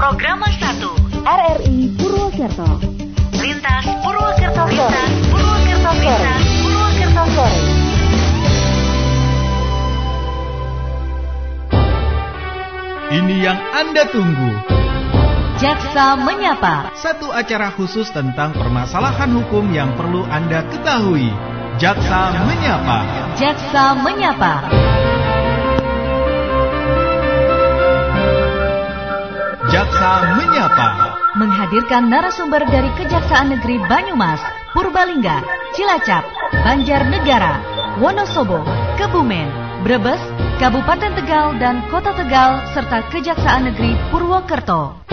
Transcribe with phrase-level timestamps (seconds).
[0.00, 2.64] Programa 1 RRI Purwokerto.
[3.36, 7.60] Lintas Purwokerto Lintas Purwokerto Lintas Purwokerto Sore.
[13.12, 14.50] Ini yang Anda tunggu.
[15.60, 16.96] Jaksa Menyapa.
[16.96, 21.28] Satu acara khusus tentang permasalahan hukum yang perlu Anda ketahui.
[21.76, 23.36] Jaksa Menyapa.
[23.36, 24.56] Jaksa Menyapa.
[24.64, 25.09] Jaksa Menyapa.
[31.38, 34.42] Menghadirkan narasumber dari Kejaksaan Negeri Banyumas,
[34.74, 35.46] Purbalingga,
[35.78, 36.26] Cilacap,
[36.66, 37.62] Banjarnegara,
[38.02, 38.66] Wonosobo,
[38.98, 39.46] Kebumen,
[39.86, 40.18] Brebes,
[40.58, 45.09] Kabupaten Tegal dan Kota Tegal serta Kejaksaan Negeri Purwokerto.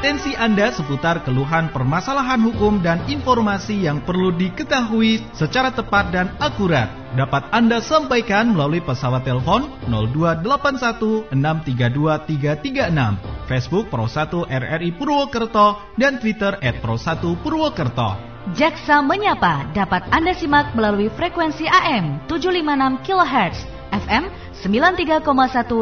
[0.00, 6.88] Atensi Anda seputar keluhan permasalahan hukum dan informasi yang perlu diketahui secara tepat dan akurat.
[7.12, 11.28] Dapat Anda sampaikan melalui pesawat telepon 028163236,
[13.44, 18.16] Facebook Pro 1 RRI Purwokerto, dan Twitter at Pro 1 Purwokerto.
[18.56, 24.30] Jaksa Menyapa dapat Anda simak melalui frekuensi AM 756 kHz, FM
[24.62, 25.24] 93,1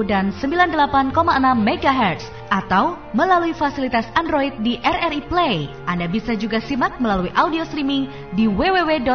[0.08, 1.12] dan 98,6
[1.60, 5.68] MHz atau melalui fasilitas Android di RRI Play.
[5.84, 9.14] Anda bisa juga simak melalui audio streaming di www.rri.co.id.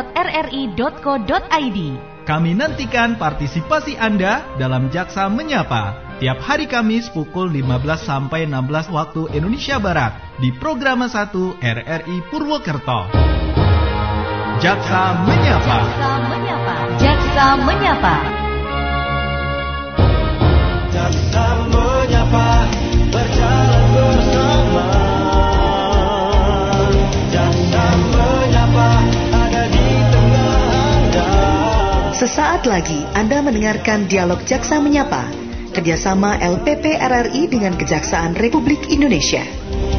[2.24, 9.22] Kami nantikan partisipasi Anda dalam Jaksa Menyapa tiap hari Kamis pukul 15 sampai 16 waktu
[9.36, 13.12] Indonesia Barat di Programa 1 RRI Purwokerto.
[14.64, 15.78] Jaksa Menyapa.
[15.84, 16.76] Jaksa Menyapa.
[16.96, 18.43] Jaksa Menyapa.
[32.24, 35.28] Sesaat lagi Anda mendengarkan dialog Jaksa Menyapa,
[35.76, 39.44] kerjasama LPP RRI dengan Kejaksaan Republik Indonesia.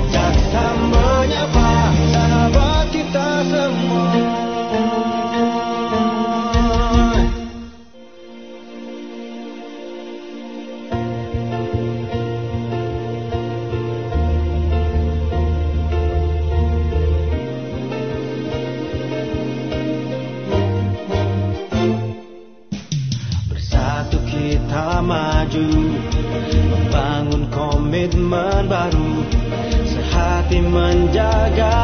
[0.08, 4.43] Jaksa menyapa sahabat kita semua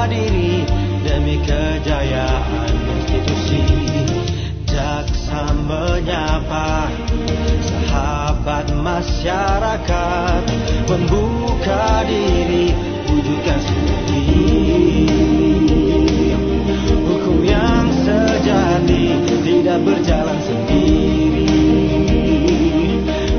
[0.07, 0.65] diri
[1.05, 3.65] Demi kejayaan institusi.
[4.71, 6.89] Jaksa menyapa
[7.61, 10.43] Sahabat masyarakat
[10.87, 12.71] Membuka diri
[13.11, 14.25] Wujudkan studi
[17.05, 19.05] Hukum yang sejati
[19.43, 21.51] Tidak berjalan sendiri.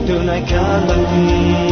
[0.03, 1.70] Tunaikan bakti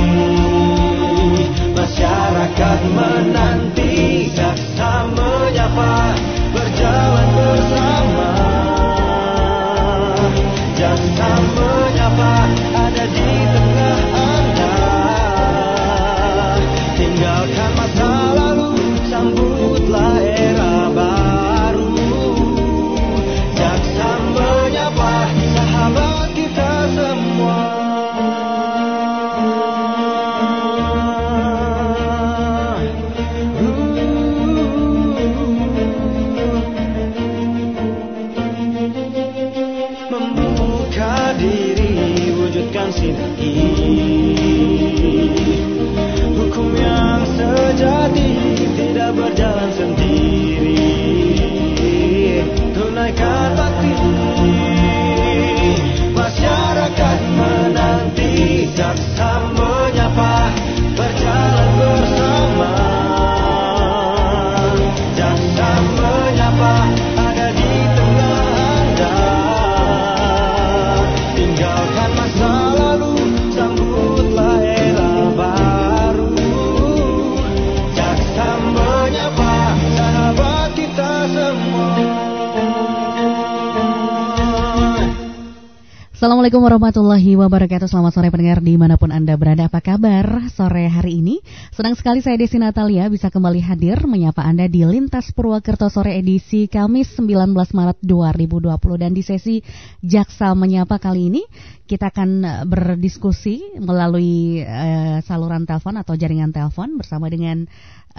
[86.19, 87.87] Assalamualaikum warahmatullahi wabarakatuh.
[87.87, 89.71] Selamat sore pendengar di mana pun Anda berada.
[89.71, 91.39] Apa kabar sore hari ini?
[91.71, 96.67] Senang sekali saya Desi Natalia bisa kembali hadir Menyapa Anda di Lintas Purwokerto sore edisi
[96.67, 99.63] Kamis 19 Maret 2020 Dan di sesi
[100.03, 101.41] Jaksa Menyapa kali ini
[101.87, 107.63] Kita akan eh, berdiskusi melalui eh, saluran telepon atau jaringan telepon Bersama dengan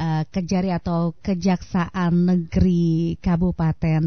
[0.01, 4.05] eh, Kejari atau Kejaksaan Negeri Kabupaten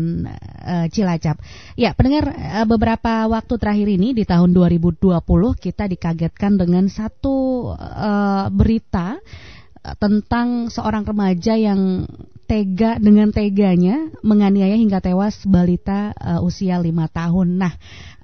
[0.65, 1.37] eh, Cilacap.
[1.77, 5.21] Ya, pendengar eh, beberapa waktu terakhir ini di tahun 2020
[5.61, 9.52] kita dikagetkan dengan satu uh, berita uh,
[9.99, 12.07] tentang seorang remaja yang
[12.47, 17.59] tega dengan teganya menganiaya hingga tewas balita uh, usia lima tahun.
[17.59, 17.73] Nah,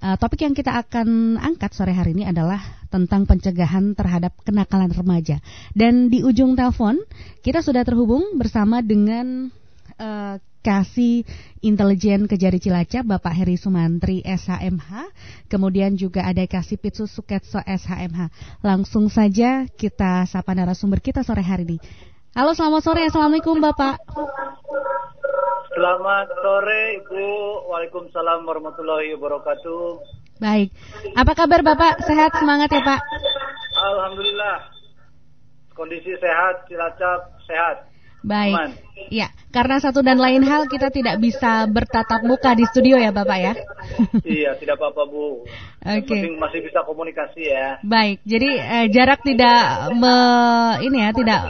[0.04, 2.60] uh, topik yang kita akan angkat sore hari ini adalah
[2.92, 5.40] tentang pencegahan terhadap kenakalan remaja.
[5.72, 7.00] Dan di ujung telepon
[7.44, 9.52] kita sudah terhubung bersama dengan
[10.00, 11.24] uh, Kasih
[11.64, 15.12] Intelijen Kejari Cilacap Bapak Heri Sumantri SHMH
[15.48, 18.32] kemudian juga ada Kasih Pitsu Suketso SHMH
[18.64, 21.78] langsung saja kita sapa narasumber kita sore hari ini.
[22.38, 23.02] Halo selamat sore.
[23.10, 23.98] Assalamualaikum Bapak.
[25.74, 27.26] Selamat sore Ibu.
[27.74, 29.98] Waalaikumsalam warahmatullahi wabarakatuh.
[30.38, 30.70] Baik.
[31.18, 32.06] Apa kabar Bapak?
[32.06, 32.38] Sehat?
[32.38, 33.02] Semangat ya Pak?
[33.76, 34.70] Alhamdulillah.
[35.74, 37.88] Kondisi sehat Cilacap sehat
[38.24, 38.56] Baik.
[38.56, 38.71] Aman.
[39.10, 43.39] Ya, karena satu dan lain hal kita tidak bisa bertatap muka di studio ya, Bapak
[43.42, 43.54] ya.
[44.38, 45.48] iya, tidak apa-apa, Bu.
[45.81, 46.06] Oke.
[46.06, 46.30] Okay.
[46.38, 47.81] masih bisa komunikasi ya.
[47.81, 48.21] Baik.
[48.21, 50.16] Jadi eh, jarak tidak me,
[50.86, 51.42] ini ya, tidak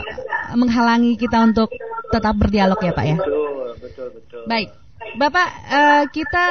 [0.56, 1.68] menghalangi kita untuk
[2.08, 3.16] tetap berdialog ya, Pak ya.
[3.20, 4.42] Betul, betul, betul.
[4.48, 4.68] Baik.
[5.20, 6.44] Bapak, eh, kita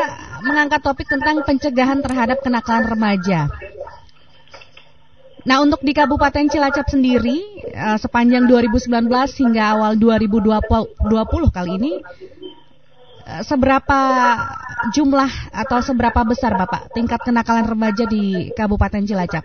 [0.45, 3.49] mengangkat topik tentang pencegahan terhadap kenakalan remaja.
[5.49, 8.85] Nah, untuk di Kabupaten Cilacap sendiri uh, sepanjang 2019
[9.41, 10.53] hingga awal 2020
[11.49, 11.97] kali ini
[13.25, 14.01] uh, seberapa
[14.93, 19.41] jumlah atau seberapa besar Bapak tingkat kenakalan remaja di Kabupaten Cilacap?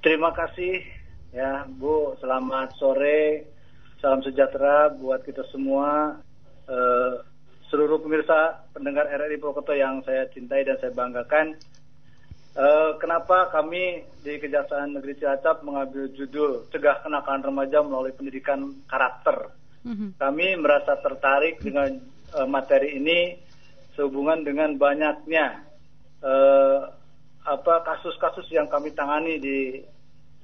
[0.00, 0.88] Terima kasih
[1.36, 3.44] ya Bu, selamat sore.
[4.00, 6.16] Salam sejahtera buat kita semua.
[6.64, 7.28] Uh,
[7.68, 11.60] seluruh pemirsa pendengar RRI Purwokerto yang saya cintai dan saya banggakan.
[12.50, 19.54] Uh, kenapa kami di Kejaksaan Negeri Cilacap mengambil judul Cegah Kenakalan Remaja melalui pendidikan karakter?
[19.86, 20.18] Mm-hmm.
[20.18, 22.02] Kami merasa tertarik dengan
[22.34, 23.38] uh, materi ini
[23.94, 25.62] sehubungan dengan banyaknya
[26.26, 26.90] uh,
[27.46, 29.58] apa kasus-kasus yang kami tangani di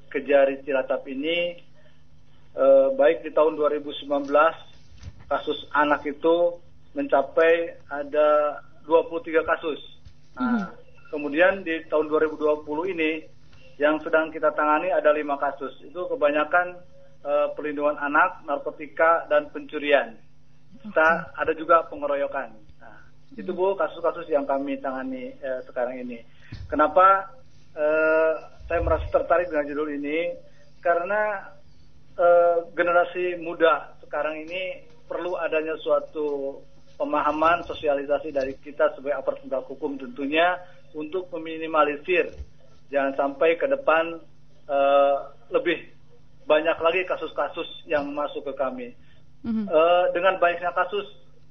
[0.07, 1.59] Kejari Cilacap ini,
[2.55, 4.07] uh, baik di tahun 2019
[5.27, 6.55] kasus anak itu
[6.95, 9.83] mencapai ada 23 kasus.
[10.39, 12.67] Nah, mm-hmm Kemudian di tahun 2020
[12.97, 13.23] ini
[13.77, 15.73] yang sedang kita tangani ada lima kasus.
[15.85, 16.77] Itu kebanyakan
[17.23, 20.17] uh, perlindungan anak, narkotika, dan pencurian.
[20.81, 22.53] Kita ada juga pengeroyokan.
[22.81, 22.99] Nah,
[23.37, 26.25] itu bu kasus-kasus yang kami tangani uh, sekarang ini.
[26.67, 27.37] Kenapa
[27.77, 28.33] uh,
[28.67, 30.33] saya merasa tertarik dengan judul ini?
[30.81, 31.53] Karena
[32.17, 36.59] uh, generasi muda sekarang ini perlu adanya suatu
[36.97, 40.57] pemahaman sosialisasi dari kita sebagai aparat penegak hukum tentunya
[40.97, 42.33] untuk meminimalisir
[42.89, 44.17] jangan sampai ke depan
[44.67, 45.17] uh,
[45.53, 45.93] lebih
[46.49, 48.89] banyak lagi kasus-kasus yang masuk ke kami.
[49.45, 49.67] Mm-hmm.
[49.69, 51.05] Uh, dengan banyaknya kasus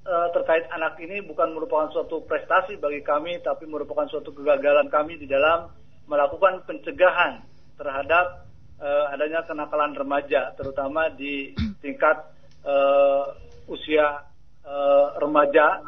[0.07, 5.19] uh, terkait anak ini bukan merupakan suatu prestasi bagi kami, tapi merupakan suatu kegagalan kami
[5.19, 5.69] di dalam
[6.09, 7.43] melakukan pencegahan
[7.75, 8.47] terhadap
[8.79, 11.51] uh, adanya kenakalan remaja, terutama di
[11.83, 12.31] tingkat
[12.63, 13.35] uh,
[13.67, 14.23] usia
[14.63, 15.83] uh, remaja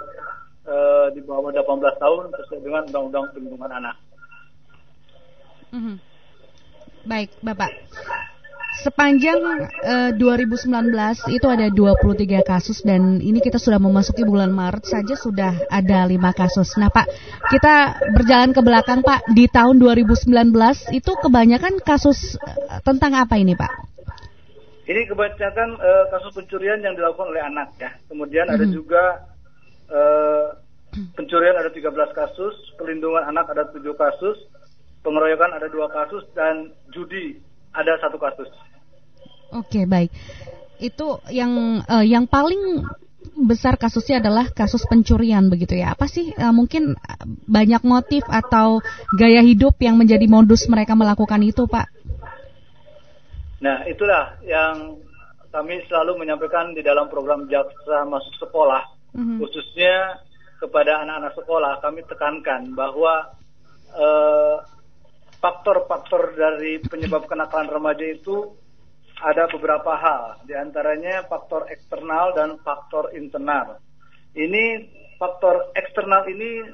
[0.68, 1.64] uh, di bawah 18
[1.98, 3.96] tahun sesuai dengan Undang-Undang Perlindungan Anak.
[5.72, 5.96] Mm-hmm.
[7.08, 7.72] Baik, Bapak.
[8.78, 10.69] Sepanjang uh, eh, 2019
[11.34, 16.30] itu ada 23 kasus dan ini kita sudah memasuki bulan Maret saja sudah ada lima
[16.30, 16.78] kasus.
[16.78, 17.10] Nah Pak,
[17.50, 20.30] kita berjalan ke belakang Pak di tahun 2019
[20.94, 23.71] itu kebanyakan kasus uh, tentang apa ini Pak?
[24.86, 27.92] Ini kebanyakan uh, kasus pencurian yang dilakukan oleh anak ya.
[28.06, 28.62] Kemudian mm -hmm.
[28.62, 28.78] ada mm-hmm.
[28.78, 29.04] juga
[29.91, 30.56] uh,
[31.15, 34.37] pencurian ada 13 kasus, pelindungan anak ada 7 kasus,
[35.07, 37.39] pengeroyokan ada dua kasus dan judi
[37.71, 38.51] ada satu kasus.
[39.56, 40.11] Oke baik,
[40.83, 42.83] itu yang uh, yang paling
[43.47, 45.95] besar kasusnya adalah kasus pencurian begitu ya.
[45.95, 46.99] Apa sih uh, mungkin
[47.47, 48.83] banyak motif atau
[49.15, 51.87] gaya hidup yang menjadi modus mereka melakukan itu, Pak?
[53.63, 54.99] Nah, itulah yang
[55.49, 58.83] kami selalu menyampaikan di dalam program jaksa masuk sekolah,
[59.18, 59.38] mm-hmm.
[59.42, 60.21] khususnya
[60.62, 63.33] kepada anak-anak sekolah kami tekankan bahwa
[63.94, 64.57] eh,
[65.38, 68.57] faktor-faktor dari penyebab kenakalan remaja itu
[69.18, 73.81] ada beberapa hal, di antaranya faktor eksternal dan faktor internal.
[74.38, 74.86] Ini
[75.18, 76.69] faktor eksternal ini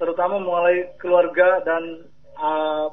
[0.00, 2.08] terutama mulai keluarga dan
[2.40, 2.88] uh,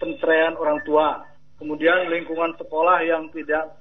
[0.00, 1.28] penceraian orang tua,
[1.60, 3.76] kemudian lingkungan sekolah yang tidak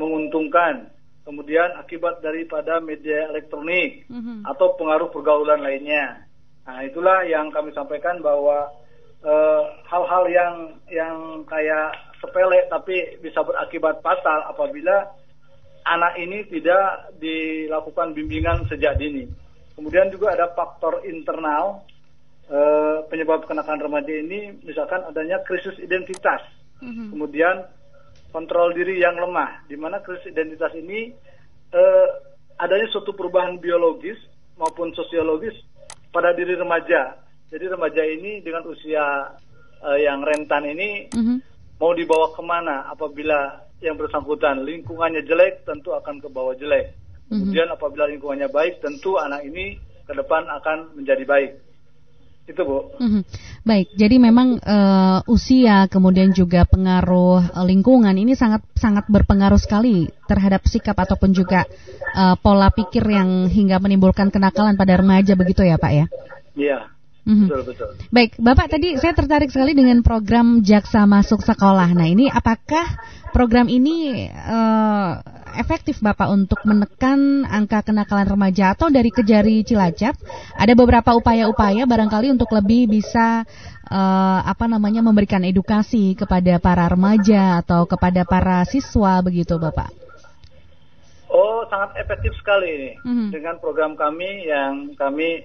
[0.00, 0.88] menguntungkan,
[1.28, 4.48] kemudian akibat daripada media elektronik mm-hmm.
[4.48, 6.24] atau pengaruh pergaulan lainnya.
[6.64, 8.72] Nah, itulah yang kami sampaikan bahwa
[9.20, 10.54] uh, hal-hal yang
[10.88, 11.92] yang kayak
[12.24, 15.04] sepele tapi bisa berakibat fatal apabila
[15.84, 19.28] anak ini tidak dilakukan bimbingan sejak dini.
[19.76, 21.86] Kemudian juga ada faktor internal
[22.48, 26.40] eh, penyebab kenakalan remaja ini misalkan adanya krisis identitas,
[26.80, 27.12] Mhm.
[27.14, 27.62] kemudian
[28.32, 31.12] kontrol diri yang lemah, di mana krisis identitas ini
[31.72, 32.08] eh,
[32.58, 34.16] adanya suatu perubahan biologis
[34.56, 35.54] maupun sosiologis
[36.12, 37.16] pada diri remaja.
[37.48, 39.32] Jadi remaja ini dengan usia
[39.84, 41.36] eh, yang rentan ini Mhm.
[41.78, 46.98] mau dibawa ke mana apabila yang bersangkutan lingkungannya jelek tentu akan ke bawah jelek.
[47.28, 49.76] Kemudian apabila lingkungannya baik tentu anak ini
[50.08, 51.52] ke depan akan menjadi baik.
[52.48, 52.96] Itu Bu.
[52.96, 53.20] Mhm.
[53.68, 60.08] Baik, jadi memang eh, usia kemudian juga pengaruh eh, lingkungan ini sangat sangat berpengaruh sekali
[60.24, 61.68] terhadap sikap ataupun juga
[62.16, 66.06] eh, pola pikir yang hingga menimbulkan kenakalan pada remaja begitu ya Pak ya?
[66.56, 66.97] Iya.
[67.26, 67.46] Mhm.
[67.50, 67.88] Betul betul.
[68.08, 71.90] Baik, Bapak tadi saya tertarik sekali dengan program Jaksa Masuk Sekolah.
[71.92, 72.86] Nah, ini apakah
[73.36, 75.10] program ini eh,
[75.60, 80.16] efektif Bapak untuk menekan angka kenakalan remaja atau dari Kejari Cilacap
[80.56, 83.44] ada beberapa upaya-upaya barangkali untuk lebih bisa
[83.88, 89.92] eh, apa namanya memberikan edukasi kepada para remaja atau kepada para siswa begitu, Bapak?
[91.28, 93.28] Oh, sangat efektif sekali ini Mhm.
[93.36, 95.44] dengan program kami yang kami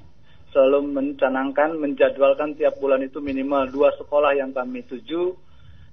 [0.54, 5.34] selalu mencanangkan, menjadwalkan tiap bulan itu minimal dua sekolah yang kami tuju,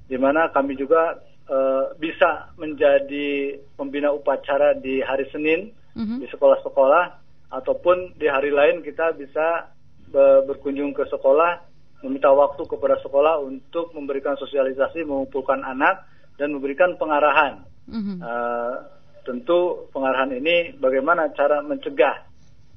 [0.06, 1.18] di mana kami juga
[1.50, 6.22] eh, bisa menjadi pembina upacara di hari Senin Mhm.
[6.22, 7.04] di sekolah-sekolah,
[7.50, 9.66] ataupun di hari lain kita bisa
[10.06, 11.58] be- berkunjung ke sekolah,
[12.06, 16.06] meminta waktu kepada sekolah untuk memberikan sosialisasi, mengumpulkan anak
[16.38, 17.66] dan memberikan pengarahan.
[17.90, 18.22] Mhm.
[18.22, 18.74] Eh,
[19.26, 22.29] tentu pengarahan ini bagaimana cara mencegah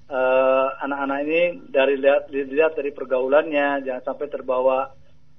[0.09, 4.89] eh, anak-anak ini dari lihat dilihat dari pergaulannya jangan sampai terbawa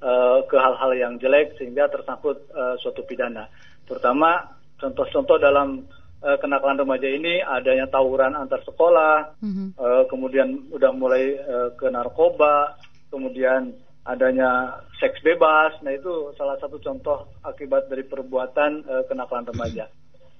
[0.00, 3.48] eh, ke hal-hal yang jelek sehingga tersangkut eh, suatu pidana.
[3.84, 5.84] Terutama contoh-contoh dalam
[6.24, 9.76] eh, kenakalan remaja ini adanya tawuran antar sekolah, Mhm.
[9.76, 12.80] eh, kemudian udah mulai eh, ke narkoba,
[13.12, 13.72] kemudian
[14.04, 15.80] adanya seks bebas.
[15.80, 19.88] Nah itu salah satu contoh akibat dari perbuatan eh, kenakalan remaja.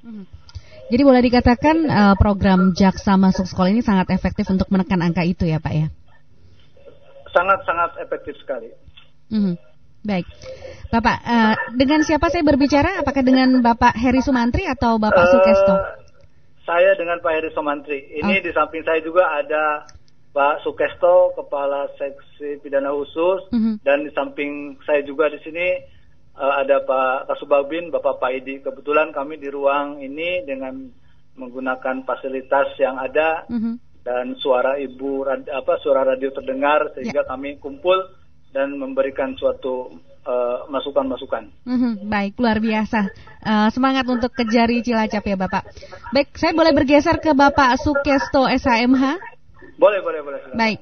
[0.05, 0.44] Mhm.
[0.93, 5.49] Jadi boleh dikatakan eh, program Jaksa Masuk Sekolah ini sangat efektif untuk menekan angka itu
[5.49, 5.87] ya Pak ya?
[7.33, 8.71] Sangat-sangat efektif sekali.
[9.33, 9.57] Mhm.
[10.05, 10.29] Baik,
[10.93, 13.01] Bapak, eh, dengan siapa saya berbicara?
[13.01, 15.75] Apakah dengan Bapak Heri Sumantri atau Bapak Eh, Sukesto?
[16.69, 18.01] Saya dengan Pak Heri Somantri.
[18.21, 18.45] Ini Oh.
[18.45, 19.89] di samping saya juga ada
[20.37, 23.81] Pak Sukesto, Kepala Seksi Pidana Khusus, Mhm.
[23.81, 25.81] dan di samping saya juga di sini
[26.35, 28.59] eh, ada Pak Kasubabin, Bapak Paidi.
[28.59, 30.91] Kebetulan kami di ruang ini dengan
[31.35, 34.03] menggunakan fasilitas yang ada Mhm.
[34.03, 37.29] dan suara ibu rad- apa suara radio terdengar sehingga Ya.
[37.29, 37.99] kami kumpul
[38.51, 39.91] dan memberikan suatu
[40.25, 41.53] eh, masukan-masukan.
[41.69, 43.13] Mhm, Baik, luar biasa.
[43.45, 45.69] Eh, semangat untuk kejari Cilacap ya Bapak.
[46.11, 49.21] Baik, saya boleh bergeser ke Bapak Sukesto SHMH?
[49.77, 50.41] Boleh, boleh, boleh.
[50.41, 50.57] silakan.
[50.57, 50.81] Baik.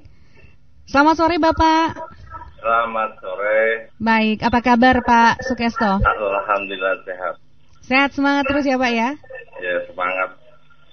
[0.87, 2.22] Selamat sore Bapak.
[2.63, 3.91] Selamat sore.
[3.99, 5.99] Baik, apa kabar Pak Sukesto?
[5.99, 7.35] Alhamdulillah sehat.
[7.83, 9.11] Sehat semangat terus ya Pak ya?
[9.59, 10.39] Ya semangat.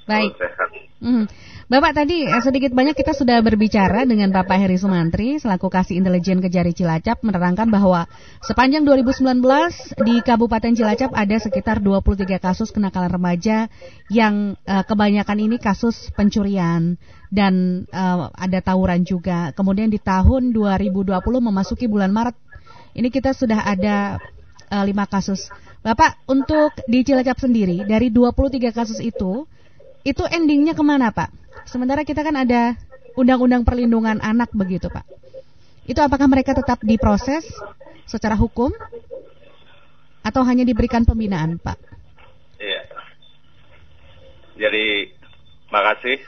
[0.10, 0.34] Baik.
[0.34, 0.70] Terus sehat.
[0.98, 1.24] Mhm.
[1.70, 6.42] Bapak tadi eh, sedikit banyak kita sudah berbicara dengan Bapak Heri Sumantri selaku Kasih Intelijen
[6.42, 8.10] Kejari Cilacap menerangkan bahwa
[8.42, 9.38] sepanjang 2019
[10.02, 13.70] di Kabupaten Cilacap ada sekitar 23 kasus kenakalan remaja
[14.10, 16.98] yang eh, kebanyakan ini kasus pencurian
[17.30, 19.54] dan eh, ada tawuran juga.
[19.54, 22.34] Kemudian di tahun 2020 memasuki bulan Maret
[22.98, 24.18] ini kita sudah ada
[24.74, 25.54] eh, lima kasus.
[25.86, 29.46] Bapak untuk di Cilacap sendiri dari 23 kasus itu
[30.02, 31.39] itu endingnya ke mana Pak?
[31.66, 32.76] Sementara kita kan ada
[33.18, 35.04] undang-undang perlindungan anak begitu Pak.
[35.90, 37.44] Itu apakah mereka tetap diproses
[38.06, 38.70] secara hukum
[40.22, 41.80] atau hanya diberikan pembinaan Pak?
[42.62, 42.82] Iya.
[44.60, 45.16] Jadi
[45.74, 46.20] makasih.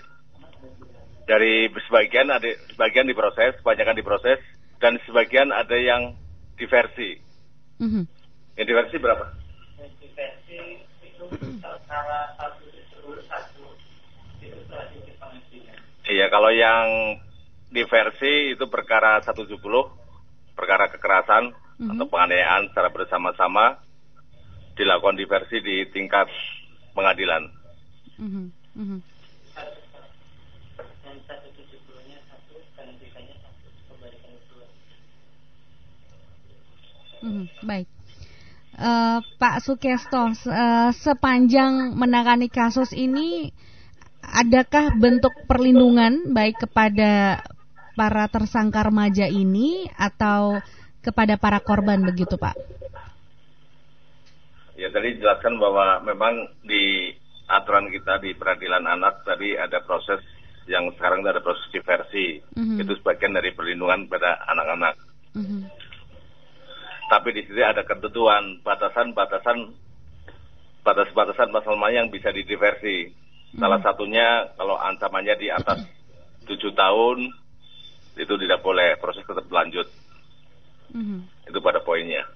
[1.21, 4.39] Dari sebagian ada sebagian diproses, kebanyakan diproses
[4.83, 6.17] dan sebagian ada yang
[6.59, 7.15] diversi.
[7.79, 8.03] Mhm.
[8.59, 9.25] Yang diversi berapa?
[16.11, 17.15] Iya, kalau yang
[17.71, 19.87] diversi itu perkara 170,
[20.59, 21.89] perkara kekerasan Mhm.
[21.95, 23.79] atau penganiayaan secara bersama-sama
[24.75, 26.27] dilakukan diversi di tingkat
[26.91, 27.47] pengadilan.
[28.19, 28.43] Mhm.
[28.75, 28.99] Mhm.
[37.21, 37.87] Mhm, Baik.
[38.81, 43.53] Eh, Pak Sukesto, se- eh, sepanjang menangani kasus ini,
[44.21, 47.43] adakah bentuk perlindungan baik kepada
[47.97, 50.61] para tersangka remaja ini atau
[51.01, 52.55] kepada para korban begitu, Pak?
[54.79, 57.13] Ya tadi jelaskan bahwa memang di
[57.45, 60.23] aturan kita di peradilan anak tadi ada proses
[60.65, 62.39] yang sekarang ada proses diversi.
[62.55, 62.81] Mhm.
[62.81, 64.95] Itu sebagian dari perlindungan pada anak-anak.
[65.37, 65.59] Mhm.
[67.11, 69.57] Tapi di sini ada ketentuan batasan-batasan
[70.81, 73.11] batas-batasan pasal yang bisa didiversi.
[73.51, 75.83] Salah satunya kalau ancamannya di atas
[76.47, 77.31] tujuh tahun
[78.15, 79.87] itu tidak boleh proses tetap lanjut.
[80.91, 81.47] Mhm.
[81.47, 82.27] Itu pada poinnya.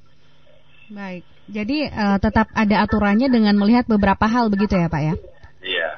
[0.91, 1.23] Baik.
[1.49, 5.15] Jadi eh, tetap ada aturannya dengan melihat beberapa hal begitu ya Pak ya?
[5.65, 5.91] Iya.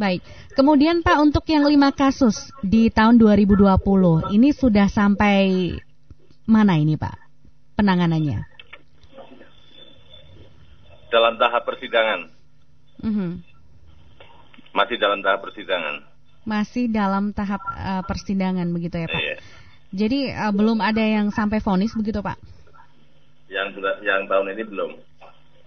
[0.00, 0.20] Baik.
[0.58, 3.76] Kemudian Pak untuk yang lima kasus di tahun 2020
[4.34, 5.72] ini sudah sampai
[6.48, 7.16] mana ini Pak
[7.78, 8.40] penanganannya?
[11.12, 12.32] Dalam tahap persidangan,
[13.02, 13.51] Mhm.
[14.72, 15.96] Masih dalam tahap persidangan.
[16.42, 19.20] Masih dalam tahap eh, persidangan begitu ya Pak?
[19.20, 19.36] Iya.
[19.92, 22.36] Jadi eh, belum ada yang sampai vonis begitu Pak?
[23.52, 24.90] Yang sudah yang tahun ini belum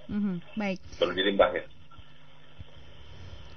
[0.06, 0.34] Mhm.
[0.54, 0.78] Baik.
[1.02, 1.64] belum dilimpah ya.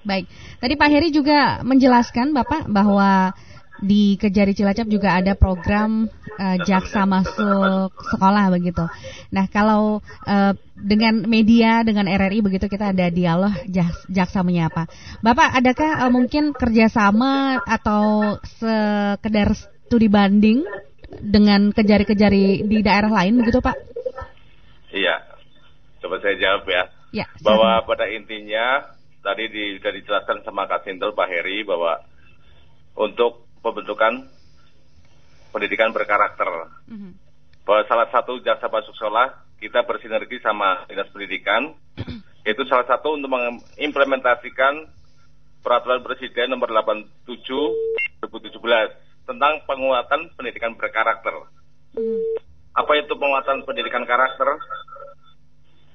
[0.08, 0.24] Baik,
[0.64, 3.36] tadi Pak Heri juga menjelaskan Bapak bahwa
[3.82, 8.84] di Kejari Cilacap juga ada program eh, jaksa masuk sekolah begitu.
[9.34, 13.54] Nah kalau eh, dengan media dengan RRI begitu kita ada dialog
[14.10, 14.86] jaksa menyapa.
[15.22, 20.66] Bapak adakah eh, mungkin kerjasama atau sekedar studi banding
[21.08, 23.76] dengan kejari-kejari di daerah lain begitu Pak?
[24.92, 25.24] Iya.
[25.98, 26.82] Coba saya jawab ya.
[27.10, 27.26] Ya.
[27.40, 28.94] Bahwa pada intinya
[29.24, 32.04] tadi di, sudah dijelaskan sama Kak Sintel Pak Heri bahwa
[32.98, 34.24] untuk pembentukan
[35.52, 36.48] pendidikan berkarakter.
[36.88, 37.12] Mhm.
[37.68, 41.76] Bahwa salah satu jasa masuk sekolah kita bersinergi sama dinas pendidikan
[42.48, 44.88] itu salah satu untuk mengimplementasikan
[45.60, 47.36] peraturan presiden nomor 87
[48.24, 51.44] 2017 tentang penguatan pendidikan berkarakter.
[51.92, 52.20] Mhm.
[52.72, 54.48] Apa itu penguatan pendidikan karakter?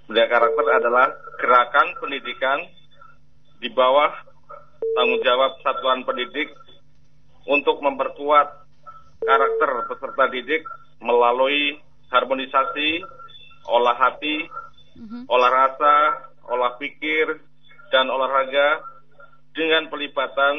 [0.05, 1.07] Pendidikan karakter adalah
[1.41, 2.59] gerakan pendidikan
[3.63, 4.11] di bawah
[4.93, 6.51] tanggung jawab satuan pendidik
[7.47, 8.47] untuk memperkuat
[9.23, 10.63] karakter peserta didik
[10.99, 11.79] melalui
[12.11, 13.03] harmonisasi,
[13.67, 14.47] olah hati,
[14.99, 15.25] Mhm.
[15.27, 15.95] olah rasa,
[16.47, 17.39] olah pikir,
[17.89, 18.81] dan olahraga
[19.53, 20.55] dengan pelibatan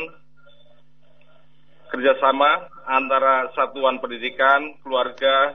[1.90, 5.54] kerjasama antara satuan pendidikan, keluarga,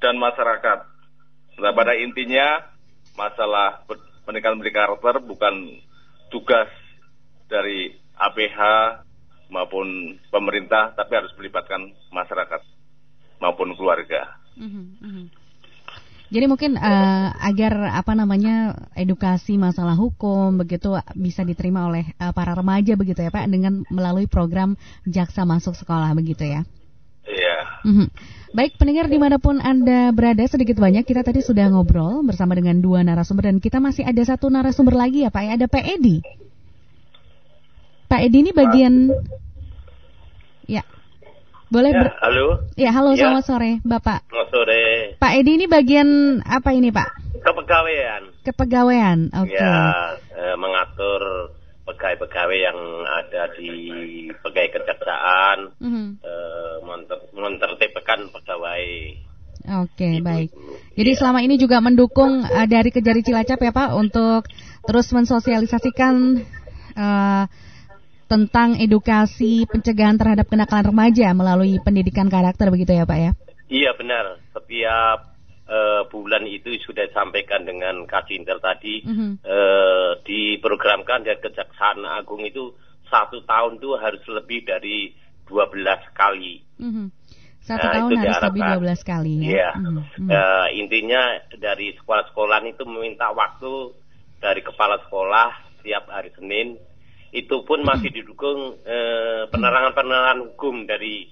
[0.00, 0.78] dan masyarakat.
[1.60, 2.60] Nah, pada intinya
[3.16, 5.54] masalah pen- pendidikan pendidikan karakter bukan
[6.28, 6.68] tugas
[7.48, 8.60] dari APH
[9.52, 12.60] maupun pemerintah, tapi harus melibatkan masyarakat
[13.42, 14.40] maupun keluarga.
[14.56, 15.24] Mhm, mhm.
[16.34, 22.56] Jadi mungkin eh, agar apa namanya edukasi masalah hukum begitu bisa diterima oleh eh, para
[22.56, 24.74] remaja begitu ya Pak dengan melalui program
[25.06, 26.66] jaksa masuk sekolah begitu ya.
[27.24, 27.56] Iya.
[27.86, 28.06] Mhm.
[28.54, 32.78] Baik pendengar di mana pun anda berada sedikit banyak kita tadi sudah ngobrol bersama dengan
[32.82, 36.18] dua narasumber dan kita masih ada satu narasumber lagi ya Pak ya ada Pak Edi.
[38.06, 39.10] Pak Edi ini bagian
[40.66, 40.82] ya
[41.68, 42.46] boleh Ya, ber- halo.
[42.76, 43.26] ya halo Ya.
[43.26, 44.20] selamat sore Bapak.
[44.28, 44.84] Selamat sore.
[45.18, 46.08] Pak Edi ini bagian
[46.40, 47.10] apa ini Pak?
[47.44, 48.22] Kepegawaian.
[48.40, 49.52] Kepegawaian, oke.
[49.52, 51.52] Ya, eh, mengatur
[51.84, 53.68] pegawai-pegawai yang ada di
[54.32, 56.06] pegawai kejaksaan, Mhm.
[56.24, 58.84] eh, menter- mentertibkan pegawai.
[59.84, 60.52] Oke, baik.
[60.94, 64.48] Jadi selama ini juga mendukung eh, dari Kejari Cilacap ya Pak untuk
[64.80, 66.40] terus mensosialisasikan
[66.94, 67.44] eh,
[68.34, 73.30] tentang edukasi pencegahan terhadap kenakalan remaja melalui pendidikan karakter begitu ya Pak ya?
[73.70, 74.42] Iya benar.
[74.50, 75.30] Setiap
[75.64, 79.40] eh, bulan itu sudah disampaikan dengan Kak Cintel tadi Mhm.
[79.40, 82.74] eh, diprogramkan dari Kejaksaan Agung itu
[83.08, 85.14] satu tahun itu harus lebih dari
[85.48, 86.60] 12 kali.
[86.82, 87.06] Mhm.
[87.64, 88.76] Satu Nah, tahun itu harus lebih diharapkan.
[88.84, 89.48] 12 kali ya.
[89.48, 89.70] Iya.
[89.80, 90.28] Mhm, mhm.
[90.28, 91.22] Eh, intinya
[91.56, 93.72] dari sekolah-sekolah itu meminta waktu
[94.44, 95.48] dari kepala sekolah
[95.80, 96.76] setiap hari Senin.
[97.34, 101.26] Itu pun masih didukung eh, penerangan-penerangan hukum dari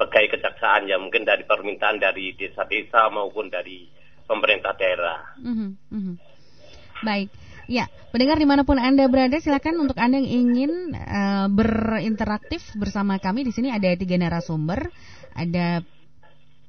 [0.00, 3.84] pegawai kejaksaan ya mungkin dari permintaan dari desa-desa maupun dari
[4.24, 5.36] pemerintah daerah.
[5.36, 6.14] Mhm, mhm.
[7.04, 7.28] Baik,
[7.68, 13.20] ya pendengar di mana pun anda berada silakan untuk anda yang ingin eh, berinteraktif bersama
[13.20, 14.88] kami di sini ada tiga narasumber,
[15.36, 15.84] ada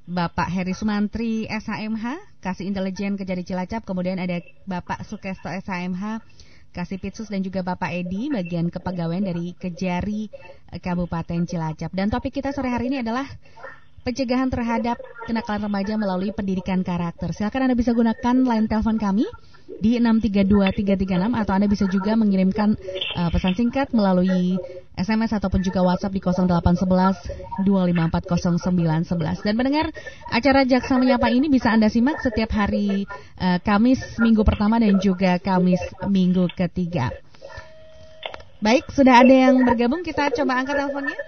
[0.02, 6.20] Bapak Heri Sumantri SHMH, Kasih Intelijen Kejari Cilacap, kemudian ada Bapak Sukesto SHMH,
[6.72, 10.32] Kasih Pitsus dan juga Bapak Edi bagian kepegawaian dari Kejari
[10.72, 11.92] eh, Kabupaten Cilacap.
[11.92, 13.28] Dan topik kita sore hari ini adalah
[14.02, 17.30] pencegahan terhadap kenakalan remaja melalui pendidikan karakter.
[17.36, 19.28] Silakan Anda bisa gunakan line telepon kami
[19.82, 22.78] di 632336 atau Anda bisa juga mengirimkan
[23.18, 24.58] uh, pesan singkat melalui
[24.94, 29.42] SMS ataupun juga WhatsApp di 0811 2540911.
[29.42, 29.90] Dan mendengar
[30.28, 33.08] acara Jaksa Menyapa ini bisa Anda simak setiap hari
[33.40, 37.10] uh, Kamis minggu pertama dan juga Kamis minggu ketiga.
[38.62, 41.18] Baik, sudah ada yang bergabung, kita coba angkat teleponnya.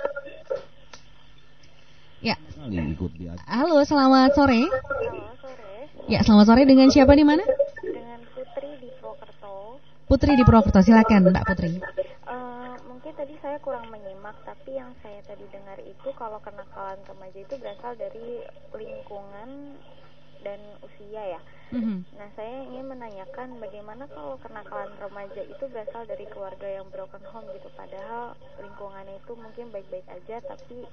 [2.23, 2.39] Ya.
[3.45, 4.65] Halo, selamat sore.
[4.65, 5.91] Halo, sore.
[6.07, 7.43] Ya, selamat sore dengan siapa di mana?
[7.83, 9.83] Dengan Putri di Purwokerto.
[10.15, 11.75] Putri di Purwokerto, silakan Mbak Putri.
[11.75, 17.35] Eh, mungkin tadi saya kurang menyimak, tapi yang saya tadi dengar itu kalau kenakalan remaja
[17.43, 18.47] itu berasal dari
[18.79, 19.75] lingkungan
[20.47, 21.41] dan usia ya.
[21.73, 22.05] Mhm.
[22.15, 27.49] Nah, saya ingin menanyakan bagaimana kalau kenakalan remaja itu berasal dari keluarga yang broken home
[27.57, 30.85] gitu, padahal lingkungannya itu mungkin baik-baik aja, tapi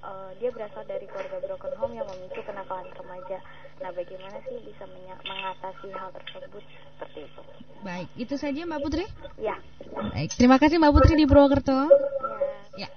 [0.00, 3.38] eh, dia berasal dari keluarga broken home yang memicu kenakalan remaja.
[3.84, 4.84] Nah, bagaimana sih bisa
[5.24, 6.62] mengatasi hal tersebut
[6.96, 7.42] seperti itu?
[7.80, 9.04] Baik, itu saja Mbak Putri.
[9.40, 9.56] Ya.
[10.12, 11.88] Baik, terima kasih Mbak Putri di Purwokerto.
[12.76, 12.86] Ya.
[12.86, 12.88] Ya,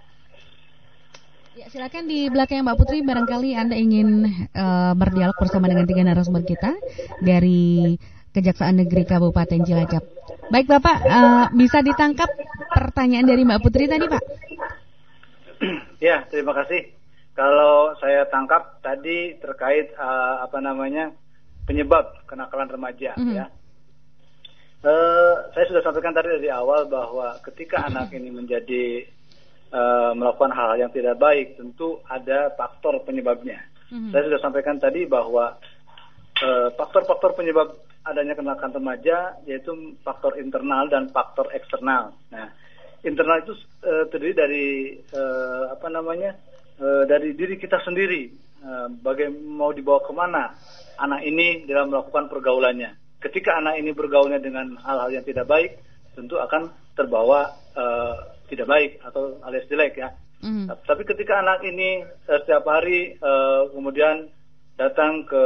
[1.53, 6.73] silakan di belakang Mbak Putri barangkali Anda ingin eh, berdialog bersama dengan tiga narasumber kita
[7.21, 7.93] dari
[8.33, 10.01] Kejaksaan Negeri Kabupaten Cilacap.
[10.49, 12.29] Baik Bapak, eh, bisa ditangkap
[12.73, 14.23] pertanyaan dari Mbak Putri tadi Pak?
[16.03, 16.91] Ya, terima kasih.
[17.31, 21.15] Kalau saya tangkap tadi terkait eh, apa namanya
[21.63, 23.31] penyebab kenakalan remaja Mhm.
[23.31, 23.45] ya.
[24.83, 29.07] Eh, saya sudah sampaikan tadi dari awal bahwa ketika anak ini menjadi
[29.73, 33.57] eh, melakukan hal-hal yang tidak baik, tentu ada faktor penyebabnya.
[33.89, 34.13] Mhm.
[34.13, 35.57] Saya sudah sampaikan tadi bahwa
[36.39, 42.11] eh, faktor-faktor penyebab adanya kenakalan remaja yaitu faktor internal dan faktor eksternal.
[42.29, 42.51] Nah,
[43.01, 44.67] internal itu eh, terdiri dari
[44.99, 46.35] eh, apa namanya
[46.79, 48.23] eh, dari diri kita sendiri.
[48.63, 50.51] Eh, baga- mau dibawa ke mana
[50.99, 52.95] anak ini dalam melakukan pergaulannya.
[53.23, 55.79] Ketika anak ini bergaulnya dengan hal-hal yang tidak baik,
[56.11, 58.15] tentu akan terbawa eh,
[58.53, 60.09] tidak baik atau alias jelek ya.
[60.43, 60.69] Mhm.
[60.85, 64.29] Tapi ketika anak ini eh, setiap hari eh, kemudian
[64.77, 65.45] datang ke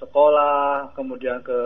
[0.00, 1.58] sekolah, kemudian ke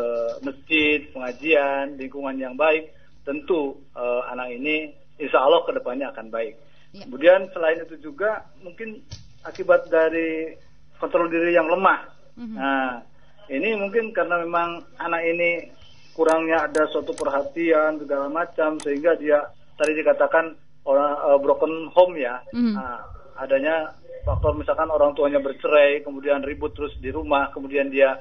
[0.44, 2.90] masjid, pengajian, lingkungan yang baik,
[3.22, 4.90] tentu eh, anak ini
[5.22, 6.54] insya Allah ke depannya akan baik.
[6.96, 9.04] Kemudian selain itu juga mungkin
[9.44, 10.56] akibat dari
[10.96, 12.08] kontrol diri yang lemah.
[12.36, 13.04] Nah,
[13.52, 15.50] ini mungkin karena memang anak ini
[16.16, 19.44] kurangnya ada suatu perhatian segala macam sehingga dia
[19.76, 20.44] tadi dikatakan
[20.84, 22.40] orang eh, broken home ya.
[22.52, 22.74] Mhm.
[22.74, 23.00] Nah,
[23.36, 23.92] adanya
[24.24, 28.16] faktor misalkan orang tuanya bercerai, kemudian ribut terus di rumah, kemudian dia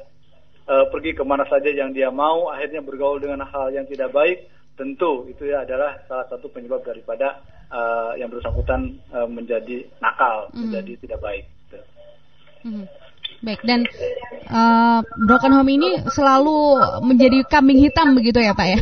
[0.65, 4.49] eh, pergi ke mana saja yang dia mau, akhirnya bergaul dengan hal yang tidak baik,
[4.73, 7.37] tentu itu ya adalah salah satu penyebab daripada
[7.69, 10.59] eh, yang bersangkutan eh, menjadi nakal, Mhm.
[10.65, 11.45] menjadi tidak baik.
[11.69, 11.79] Gitu.
[12.65, 12.85] Mhm.
[13.41, 13.83] Baik, dan
[14.45, 18.79] eh, broken home ini selalu menjadi kambing hitam begitu ya Pak ya?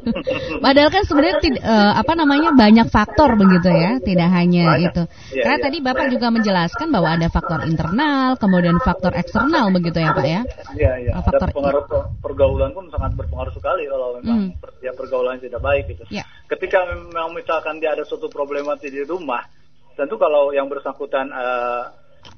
[0.64, 4.86] Padahal kan sebenarnya tid- eh, apa namanya banyak faktor begitu ya, tidak hanya Banyak.
[4.90, 5.02] itu.
[5.34, 5.64] Iya, Karena iya.
[5.68, 10.40] tadi Bapak juga menjelaskan bahwa ada faktor internal, kemudian faktor eksternal begitu ya Pak ya?
[10.74, 11.10] Iya, iya.
[11.18, 15.38] Oh, faktor- Dan pengaruh per- pergaulan pun sangat berpengaruh sekali kalau memang per- ya pergaulan
[15.38, 16.02] tidak baik gitu.
[16.10, 16.24] Ya.
[16.46, 19.46] Ketika memang misalkan dia ada suatu problematik di rumah,
[19.94, 21.82] tentu kalau yang bersangkutan eh,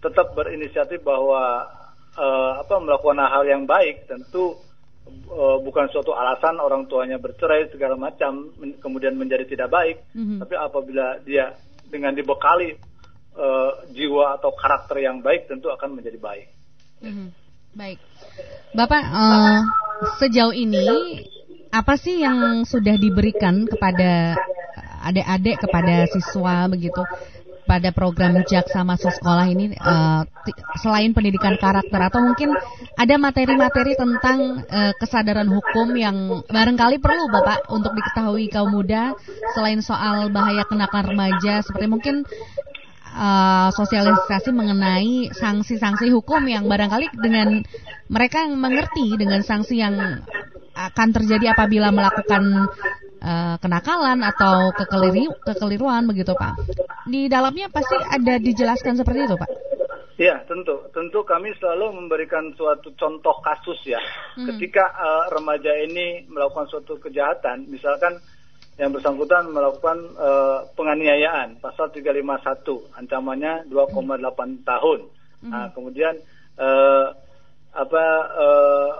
[0.00, 1.64] tetap berinisiatif bahwa
[2.14, 4.56] eh, apa melakukan hal yang baik, tentu
[5.08, 10.40] eh, bukan suatu alasan orang tuanya bercerai segala macam men- kemudian menjadi tidak baik, Mhm.
[10.40, 11.56] tapi apabila dia
[11.88, 12.74] dengan dibekali
[13.34, 16.48] eh, jiwa atau karakter yang baik, tentu akan menjadi baik.
[17.02, 17.26] Mhm.
[17.74, 17.98] Baik,
[18.70, 19.60] Bapak eh,
[20.22, 20.86] sejauh ini
[21.74, 24.38] apa sih yang sudah diberikan kepada
[25.04, 27.02] adik-adik kepada siswa begitu
[27.64, 29.72] pada program jaksa masuk sekolah ini
[30.44, 32.52] ti- selain pendidikan karakter atau mungkin
[32.94, 39.16] ada materi-materi tentang eh, kesadaran hukum yang barangkali perlu Bapak untuk diketahui kaum muda
[39.56, 42.28] selain soal bahaya kenakalan remaja seperti mungkin
[43.16, 47.64] eh, sosialisasi mengenai sanksi-sanksi hukum yang barangkali dengan
[48.12, 49.96] mereka mengerti dengan sanksi yang
[50.74, 52.68] akan terjadi apabila melakukan
[53.24, 56.60] eh, kenakalan atau kekeliri, kekeliruan begitu Pak.
[57.08, 59.50] Di dalamnya pasti ada dijelaskan seperti itu Pak.
[60.14, 60.78] Ya, tentu.
[60.94, 63.98] Tentu kami selalu memberikan suatu contoh kasus ya.
[64.38, 64.46] Hmm.
[64.52, 68.22] Ketika eh, remaja ini melakukan suatu kejahatan, misalkan
[68.78, 75.00] yang bersangkutan melakukan eh, penganiayaan, pasal 351, ancamannya 2,8 tahun.
[75.44, 76.14] Nah, kemudian
[76.56, 77.06] eh,
[77.74, 78.04] apa
[78.38, 78.90] eh,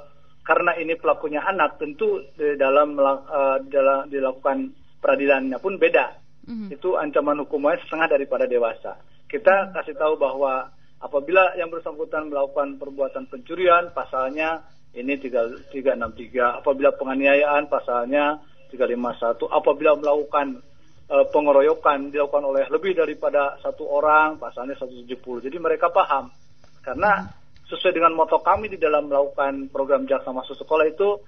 [0.44, 6.20] karena ini pelakunya anak, tentu di dalam melak- eh, dalam dilakukan peradilannya pun beda
[6.68, 9.00] itu ancaman hukumannya setengah daripada dewasa.
[9.24, 10.68] Kita kasih tahu bahwa
[11.00, 14.61] apabila yang bersangkutan melakukan perbuatan pencurian, pasalnya
[14.94, 16.61] ini 3- 363.
[16.61, 18.38] Apabila penganiayaan, pasalnya
[18.70, 19.48] 351.
[19.48, 20.61] Apabila melakukan
[21.04, 25.44] eh, pengeroyokan dilakukan oleh lebih daripada satu orang, pasalnya 170.
[25.44, 26.33] Jadi mereka paham.
[26.80, 27.24] Karena
[27.68, 31.20] sesuai dengan moto kami di dalam melakukan program jaksa masuk sekolah itu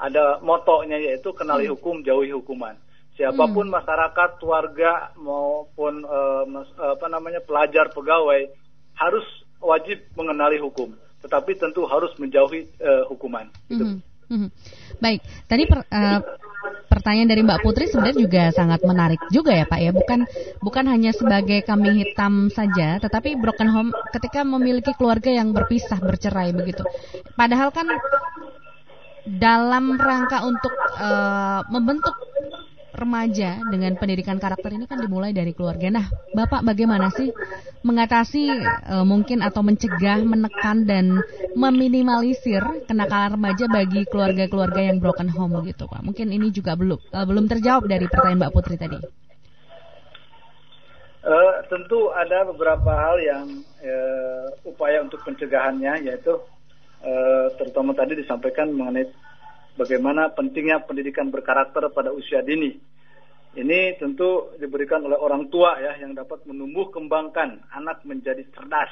[0.00, 2.74] ada motonya yaitu kenali hukum, jauhi hukuman.
[3.12, 8.48] Siapa pun masyarakat, warga maupun eh, mas- apa namanya pelajar, pegawai
[8.96, 9.26] harus
[9.60, 13.52] wajib mengenali hukum, tetapi tentu harus menjauhi eh, hukuman.
[13.68, 14.00] Mhm,
[14.32, 14.48] mhm.
[14.96, 16.18] Baik, tadi per- eh,
[16.92, 20.28] pertanyaan dari Mbak Putri sebenarnya juga sangat menarik juga ya Pak ya, bukan
[20.60, 26.52] bukan hanya sebagai kambing hitam saja, tetapi broken home ketika memiliki keluarga yang berpisah bercerai
[26.52, 26.84] begitu.
[27.32, 27.88] Padahal kan
[29.24, 32.12] dalam rangka untuk eh, membentuk
[33.02, 35.90] remaja dengan pendidikan karakter ini kan dimulai dari keluarga.
[35.90, 37.28] Nah, Bapak bagaimana sih
[37.82, 41.18] mengatasi eh, mungkin atau mencegah, menekan dan
[41.58, 46.06] meminimalisir kenakalan remaja bagi keluarga-keluarga yang broken home gitu, Pak?
[46.06, 49.22] Mungkin ini juga belum eh, belum terjawab dari pertanyaan Mbak Putri tadi.
[51.22, 53.46] Eh, tentu ada beberapa hal yang
[53.78, 56.34] eh, upaya untuk pencegahannya yaitu
[56.98, 59.06] eh, terutama tadi disampaikan mengenai
[59.76, 62.72] bagaimana pentingnya pendidikan berkarakter pada usia dini.
[63.52, 68.88] Ini tentu diberikan oleh orang tua ya yang dapat menumbuh kembangkan anak menjadi cerdas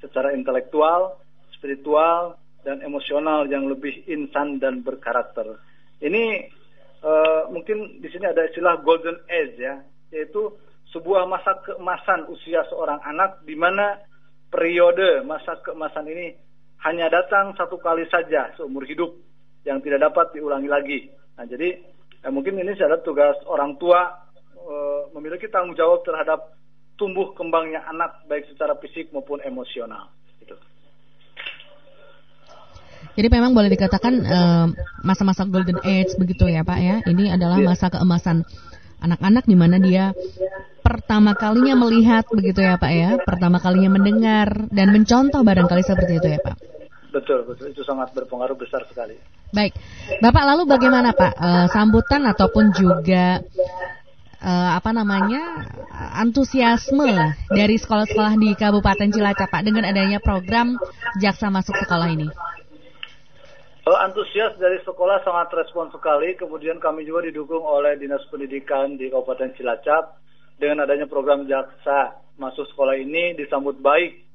[0.00, 1.20] secara intelektual,
[1.52, 5.60] spiritual, dan emosional yang lebih insan dan berkarakter.
[6.00, 6.24] Ini
[7.04, 9.76] eh, mungkin di sini ada istilah golden age ya,
[10.08, 10.56] yaitu
[10.96, 14.00] sebuah masa keemasan usia seorang anak di mana
[14.52, 16.36] periode masa keemasan ini
[16.84, 19.16] hanya datang satu kali saja seumur hidup
[19.62, 20.98] yang tidak dapat diulangi lagi.
[21.38, 21.78] Nah, jadi
[22.22, 26.54] eh, mungkin ini adalah tugas orang tua eh, memiliki tanggung jawab terhadap
[26.98, 30.12] tumbuh kembangnya anak baik secara fisik maupun emosional.
[30.38, 30.54] Gitu.
[33.12, 34.66] Jadi memang boleh dikatakan eh,
[35.02, 36.96] masa-masa golden age begitu ya Pak ya.
[37.06, 37.66] Ini adalah Iya.
[37.70, 38.46] masa keemasan
[39.02, 40.14] anak-anak di mana dia
[40.82, 46.28] pertama kalinya melihat begitu ya Pak ya, pertama kalinya mendengar dan mencontoh barangkali seperti itu
[46.30, 46.56] ya Pak.
[47.12, 47.70] Betul, betul.
[47.70, 49.20] Itu sangat berpengaruh besar sekali.
[49.52, 49.76] Baik,
[50.24, 53.44] Bapak lalu bagaimana Pak Eh, sambutan ataupun juga
[54.40, 55.68] eh, apa namanya
[56.16, 57.12] antusiasme
[57.52, 60.80] dari sekolah-sekolah di Kabupaten Cilacap Pak dengan adanya program
[61.20, 62.32] Jaksa Masuk Sekolah ini?
[63.82, 66.38] Oh, antusias dari sekolah sangat respon sekali.
[66.38, 70.22] Kemudian kami juga didukung oleh Dinas Pendidikan di Kabupaten Cilacap
[70.62, 74.31] dengan adanya program jaksa masuk sekolah ini disambut baik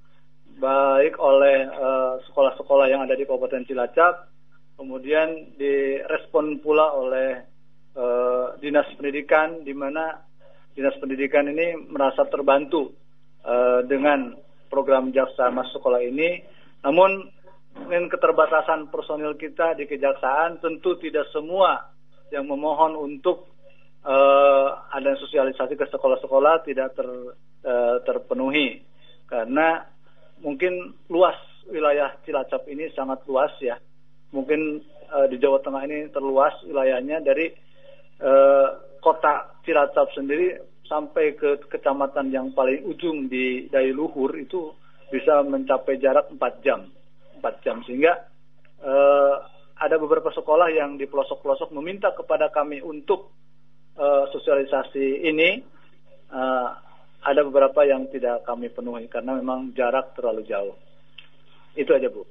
[0.58, 4.34] baik oleh eh, sekolah-sekolah yang ada di Kabupaten Cilacap.
[4.78, 7.30] Kemudian direspon pula oleh
[7.94, 10.18] eh, Dinas Pendidikan di mana
[10.74, 12.94] Dinas Pendidikan ini merasa terbantu
[13.46, 14.34] eh, dengan
[14.68, 16.42] program jaksa masuk sekolah ini.
[16.86, 17.26] Namun
[17.78, 21.94] dengan keterbatasan personil kita di kejaksaan tentu tidak semua
[22.34, 23.54] yang memohon untuk
[24.02, 27.08] eh, ada sosialisasi ke sekolah-sekolah tidak ter,
[27.62, 28.82] eh, terpenuhi
[29.28, 29.97] karena
[30.42, 33.76] mungkin luas wilayah Cilacap ini sangat luas ya.
[34.32, 37.48] Mungkin eh, di Jawa Tengah ini terluas wilayahnya dari
[38.22, 38.68] eh,
[39.00, 40.56] kota Cilacap sendiri
[40.88, 44.72] sampai ke kecamatan yang paling ujung di Daya Luhur itu
[45.12, 46.88] bisa mencapai jarak 4 jam
[47.40, 47.84] 4 jam.
[47.84, 48.14] Sehingga
[48.84, 49.36] eh,
[49.78, 53.32] ada beberapa sekolah yang di pelosok-pelosok meminta kepada kami untuk
[54.00, 55.76] eh, sosialisasi ini
[57.28, 60.80] ada beberapa yang tidak kami penuhi karena memang jarak terlalu jauh.
[61.76, 62.24] Itu aja bu.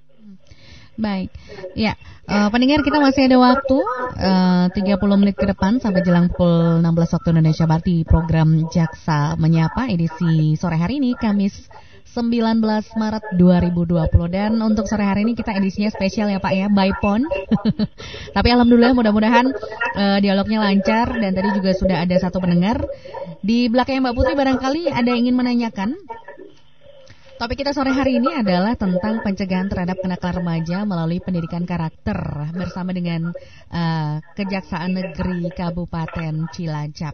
[0.97, 1.29] Baik,
[1.77, 1.93] ya
[2.25, 3.79] eh, pendengar kita masih ada waktu
[4.17, 9.37] eh, 30 menit ke depan sampai jelang pukul 16 waktu Indonesia Barat di program Jaksa
[9.37, 11.69] Menyapa edisi sore hari ini Kamis
[12.17, 12.65] 19
[12.97, 17.29] Maret 2020 dan untuk sore hari ini kita edisinya spesial ya Pak ya by phone.
[18.37, 19.53] Tapi alhamdulillah mudah-mudahan
[20.01, 22.81] eh, dialognya lancar dan tadi juga sudah ada satu pendengar
[23.45, 25.93] di belakang Mbak Putri barangkali ada yang ingin menanyakan
[27.37, 32.17] Topik kita sore hari ini adalah tentang pencegahan terhadap kenakalan remaja melalui pendidikan karakter
[32.57, 33.29] bersama dengan
[33.69, 37.13] eh, Kejaksaan Negeri Kabupaten Cilacap.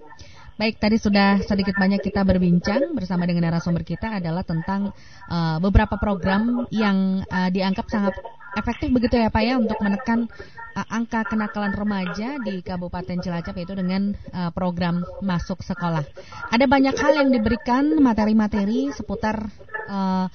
[0.52, 4.92] Baik, tadi sudah sedikit banyak kita berbincang bersama dengan narasumber kita adalah tentang
[5.32, 8.14] eh, beberapa program yang eh, dianggap sangat
[8.52, 10.28] efektif begitu ya Pak ya untuk menekan
[10.76, 16.04] eh, angka kenakalan remaja di Kabupaten Cilacap yaitu dengan eh, program masuk sekolah.
[16.52, 19.48] Ada banyak hal yang diberikan materi-materi seputar
[19.88, 20.26] eh,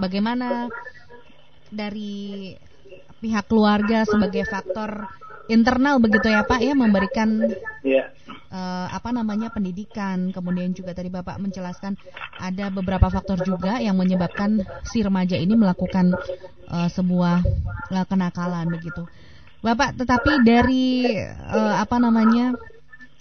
[0.00, 0.72] bagaimana
[1.68, 2.56] dari
[3.20, 5.04] pihak keluarga sebagai faktor
[5.46, 7.50] internal begitu ya Pak ya memberikan
[7.86, 8.10] ya
[8.50, 10.30] eh, apa namanya pendidikan.
[10.32, 11.96] Kemudian juga tadi Bapak menjelaskan
[12.40, 16.14] ada beberapa faktor juga yang menyebabkan si remaja ini melakukan
[16.70, 17.42] eh, sebuah
[17.92, 19.06] eh, kenakalan begitu.
[19.64, 22.54] Bapak tetapi dari eh, apa namanya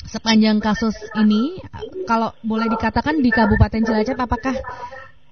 [0.06, 1.58] sepanjang kasus ini
[2.06, 4.54] kalau boleh dikatakan di Kabupaten Cilacap apakah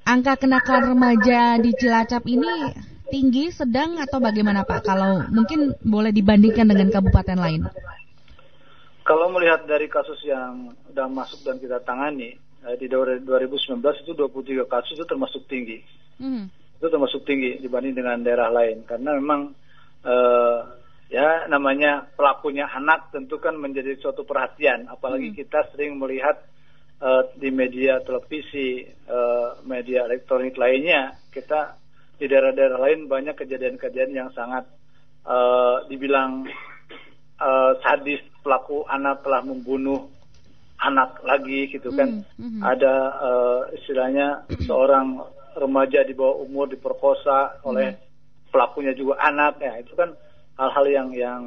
[0.03, 2.73] angka kenakalan remaja di Cilacap ini
[3.07, 4.85] tinggi, sedang atau bagaimana Pak?
[4.85, 7.61] Kalau mungkin boleh dibandingkan dengan kabupaten lain.
[9.03, 14.63] Kalau melihat dari kasus yang sudah masuk dan kita tangani eh, di 2019 itu 23
[14.63, 15.83] kasus itu termasuk tinggi.
[16.23, 16.47] Mhm.
[16.79, 19.51] Itu termasuk tinggi dibanding dengan daerah lain karena memang
[20.07, 20.59] eh,
[21.11, 26.39] ya namanya pelakunya anak tentu kan menjadi suatu perhatian apalagi kita sering melihat
[27.03, 31.82] eh, di media televisi, eh, media elektronik lainnya kita
[32.17, 34.65] di daerah-daerah lain banyak kejadian-kejadian yang sangat
[35.23, 36.47] eh, dibilang
[37.39, 40.11] eh, sadis pelaku anak telah membunuh
[40.83, 42.59] anak lagi gitu kan Mhm.
[42.59, 45.23] ada eh, istilahnya seorang
[45.55, 47.95] remaja di bawah umur diperkosa oleh
[48.51, 50.13] pelakunya juga anak ya itu kan
[50.57, 51.41] hal-hal yang yang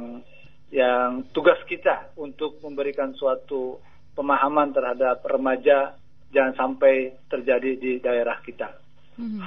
[0.74, 3.78] yang tugas kita untuk memberikan suatu
[4.18, 5.94] pemahaman terhadap remaja
[6.34, 8.74] jangan sampai terjadi di daerah kita.
[9.14, 9.40] Mhm.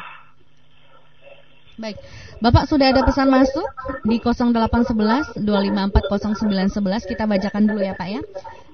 [1.80, 1.96] Baik,
[2.44, 3.64] Bapak sudah ada pesan masuk
[4.04, 8.22] di 0811 254 0911 kita bacakan dulu ya Pak ya.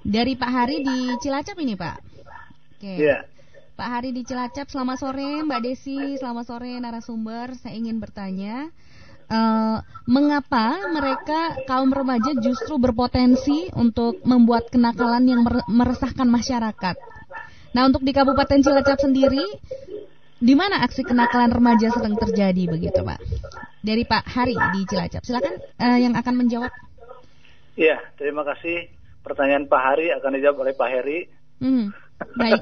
[0.02, 1.98] Dari Pak Hari di Cilacap ini Pak.
[2.76, 2.94] Oke.
[2.98, 3.30] Iya.
[3.78, 7.54] Pak Hari di Cilacap, selamat sore Mbak Desi, selamat sore narasumber.
[7.54, 8.74] Saya ingin bertanya,
[9.30, 9.78] eh,
[10.10, 16.96] mengapa mereka kaum remaja justru berpotensi untuk membuat kenakalan yang mer- meresahkan masyarakat?
[17.76, 19.44] Nah, untuk di Kabupaten Cilacap sendiri,
[20.46, 23.18] di mana aksi kenakalan remaja sedang terjadi begitu, Pak?
[23.82, 25.26] Dari Pak Hari di Cilacap.
[25.26, 26.70] Silakan eh, yang akan menjawab.
[27.74, 28.94] Iya, terima kasih.
[29.26, 31.20] Pertanyaan Pak Hari akan dijawab oleh Pak Heri.
[31.58, 31.90] Hmm,
[32.38, 32.62] baik.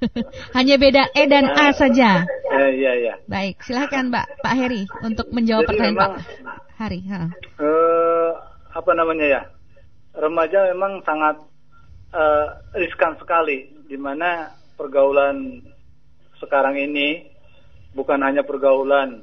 [0.56, 2.28] Hanya beda E dan A saja.
[2.52, 3.14] Eh, iya, iya.
[3.24, 7.00] Baik, silakan Mbak Pak Heri untuk menjawab Jadi pertanyaan memang- Pak Hari.
[7.08, 7.20] Ha.
[7.62, 8.30] eh
[8.74, 9.42] apa namanya ya
[10.18, 11.38] remaja memang sangat
[12.10, 15.62] eh, riskan sekali di mana pergaulan
[16.40, 17.28] sekarang ini
[17.94, 19.22] bukan hanya pergaulan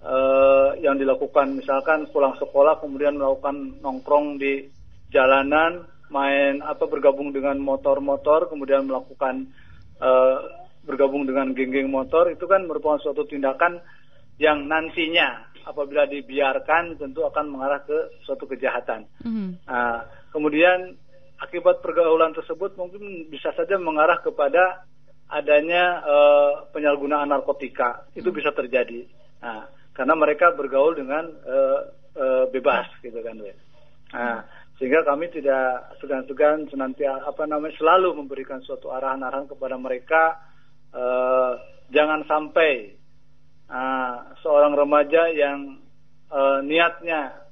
[0.00, 4.66] eh, yang dilakukan misalkan pulang sekolah kemudian melakukan nongkrong di
[5.12, 9.50] jalanan main atau bergabung dengan motor-motor kemudian melakukan
[10.00, 10.38] eh,
[10.86, 13.82] bergabung dengan geng-geng motor itu kan merupakan suatu tindakan
[14.38, 19.02] yang nantinya apabila dibiarkan tentu akan mengarah ke suatu kejahatan.
[19.26, 19.66] Mhm.
[19.66, 20.94] Nah, kemudian
[21.42, 24.86] akibat pergaulan tersebut mungkin bisa saja mengarah kepada
[25.30, 28.06] adanya eh, penyalahgunaan narkotika.
[28.14, 29.06] Itu bisa terjadi.
[29.42, 31.80] Nah, karena mereka bergaul dengan eh,
[32.14, 33.36] eh, bebas gitu kan.
[34.14, 34.38] Nah,
[34.76, 40.36] sehingga kami tidak segan-segan senantiasa apa namanya selalu memberikan suatu arahan-arahan kepada mereka
[40.92, 41.52] eh,
[41.90, 42.92] jangan sampai
[43.72, 45.80] ah, seorang remaja yang
[46.28, 47.48] eh, niatnya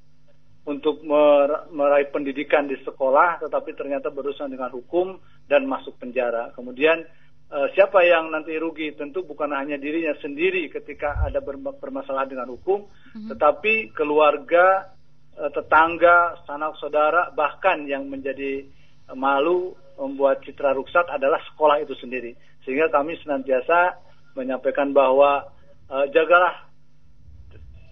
[0.65, 5.17] untuk mer- meraih pendidikan di sekolah tetapi ternyata berurusan dengan hukum
[5.49, 6.53] dan masuk penjara.
[6.53, 7.05] Kemudian
[7.51, 12.49] eh, siapa yang nanti rugi tentu bukan hanya dirinya sendiri ketika ada berma- bermasalah dengan
[12.53, 12.87] hukum,
[13.31, 14.95] tetapi keluarga,
[15.37, 21.95] eh, tetangga, sanak saudara bahkan yang menjadi eh, malu membuat citra rusak adalah sekolah itu
[21.99, 22.35] sendiri.
[22.67, 24.01] Sehingga kami senantiasa
[24.35, 25.47] menyampaikan bahwa
[25.91, 26.67] eh, jagalah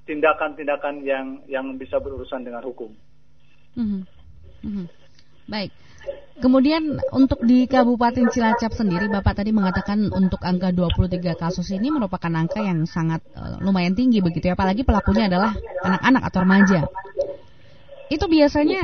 [0.02, 2.90] tindakan-tindakan yang yang bisa berurusan dengan hukum.
[3.78, 4.02] Mhm.
[4.66, 4.86] Mhm.
[5.46, 5.70] Baik.
[6.42, 12.34] Kemudian untuk di Kabupaten Cilacap sendiri, Bapak tadi mengatakan untuk angka 23 kasus ini merupakan
[12.34, 15.54] angka yang sangat eh, lumayan tinggi begitu ya, apalagi pelakunya adalah
[15.86, 16.80] anak-anak atau remaja.
[18.10, 18.82] Itu biasanya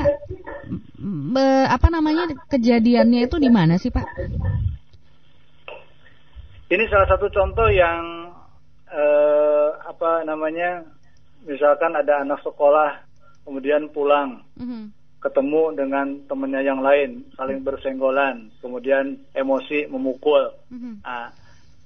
[1.03, 4.07] mm, be- apa namanya kejadiannya itu di mana sih, Pak?
[6.71, 8.31] Ini salah satu contoh yang
[8.87, 10.87] eh, apa namanya,
[11.43, 13.03] misalkan ada anak sekolah
[13.43, 14.98] kemudian pulang Mhm.
[15.19, 20.55] Ketemu dengan temannya yang lain saling bersenggolan kemudian emosi memukul.
[20.71, 21.03] Mhm.
[21.03, 21.35] Nah,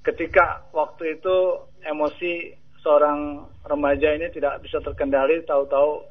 [0.04, 1.36] ketika waktu itu
[1.80, 2.52] emosi
[2.84, 6.04] seorang remaja ini tidak bisa terkendali tahu-tahu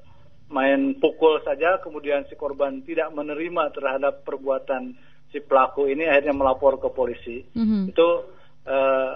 [0.52, 4.98] main pukul saja kemudian si korban tidak menerima terhadap perbuatan
[5.32, 7.46] si pelaku ini akhirnya melapor ke polisi.
[7.54, 7.94] Mhm.
[7.94, 8.10] Itu
[8.66, 9.14] eh,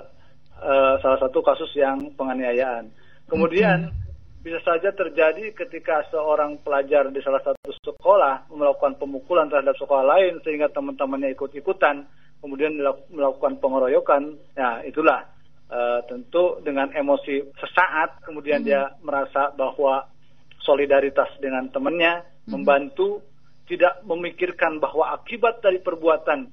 [0.62, 2.88] eh, salah satu kasus yang penganiayaan.
[3.26, 4.05] Kemudian
[4.46, 10.38] bisa saja terjadi ketika seorang pelajar di salah satu sekolah melakukan pemukulan terhadap sekolah lain
[10.46, 12.06] sehingga teman-temannya ikut-ikutan,
[12.46, 14.38] kemudian melak- melakukan pengeroyokan.
[14.54, 15.26] Nah, itulah
[15.66, 20.06] eh, tentu dengan emosi sesaat kemudian dia merasa bahwa
[20.62, 23.26] solidaritas dengan temannya membantu
[23.66, 26.46] tidak memikirkan bahwa akibat dari perbuatan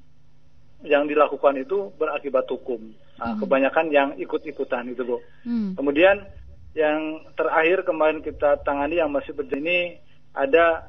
[0.88, 2.88] yang dilakukan itu berakibat hukum.
[3.20, 5.20] Nah, Kebanyakan yang ikut-ikutan itu, Bu.
[5.44, 5.76] Hmm.
[5.76, 6.24] Kemudian
[6.72, 10.00] yang terakhir kemarin kita tangani yang masih berjalan
[10.32, 10.88] ada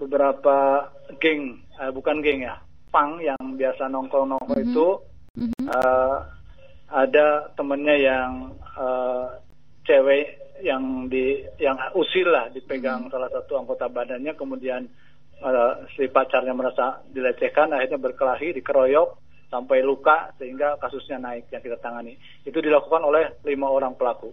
[0.00, 0.88] beberapa
[1.20, 2.56] geng, eh, bukan geng ya,
[2.88, 4.88] pang yang biasa nongkrong-nongkrong itu
[5.32, 5.64] Mhm.
[5.64, 6.16] eh,
[6.92, 8.32] ada temennya yang
[8.76, 9.26] eh,
[9.88, 10.24] cewek
[10.62, 14.88] yang di yang usil lah dipegang salah satu anggota badannya kemudian
[15.42, 19.08] eh, si pacarnya merasa dilecehkan, akhirnya berkelahi, dikeroyok
[19.52, 22.16] sampai luka sehingga kasusnya naik yang kita tangani.
[22.44, 24.32] Itu dilakukan oleh lima orang pelaku.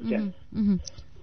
[0.00, 0.76] Mhm, mhm.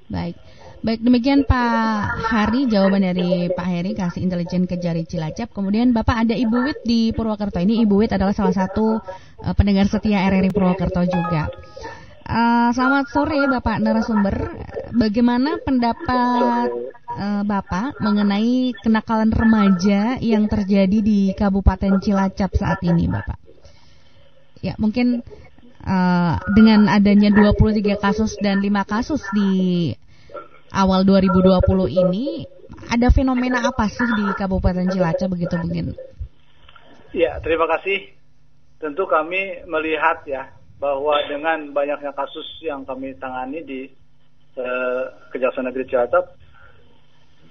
[0.10, 0.36] Baik.
[0.80, 5.52] Baik, demikian Pak Hari jawaban dari Pak Heri kasih intelijen Kejari Cilacap.
[5.52, 7.60] Kemudian Bapak ada Ibu Wit di Purwokerto.
[7.60, 8.98] Ini Ibu Wit adalah salah satu
[9.44, 11.52] eh, pendengar setia RRI Purwokerto juga.
[12.24, 14.36] Eh, selamat sore Bapak narasumber.
[14.96, 16.72] Bagaimana pendapat
[17.12, 23.38] eh, Bapak mengenai kenakalan remaja yang terjadi di Kabupaten Cilacap saat ini, Bapak?
[24.64, 25.28] Ya, mungkin
[25.84, 29.92] eh, dengan adanya 23 kasus dan 5 kasus di
[30.74, 32.46] awal 2020 ini
[32.90, 35.94] ada fenomena apa sih di Kabupaten Cilacap begitu mungkin?
[37.14, 38.14] Ya, terima kasih.
[38.80, 43.82] Tentu kami melihat ya bahwa dengan banyaknya kasus yang kami tangani di
[44.56, 45.04] eh,
[45.36, 46.40] Kejaksaan Negeri Cilacap,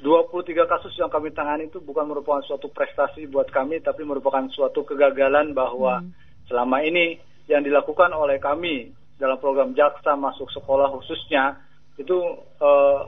[0.01, 4.87] 23 kasus yang kami tangani itu bukan merupakan suatu prestasi buat kami, tapi merupakan suatu
[4.87, 6.07] kegagalan bahwa
[6.49, 7.18] selama ini
[7.49, 11.59] yang dilakukan oleh kami dalam program jaksa masuk sekolah khususnya
[11.99, 12.17] itu
[12.63, 13.01] eh,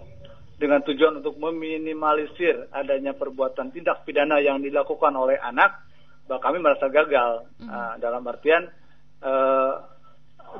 [0.60, 5.88] dengan tujuan untuk meminimalisir adanya perbuatan tindak pidana yang dilakukan oleh anak,
[6.28, 7.48] bahwa kami merasa gagal.
[7.64, 8.68] Ah, dalam artian
[9.24, 9.72] eh,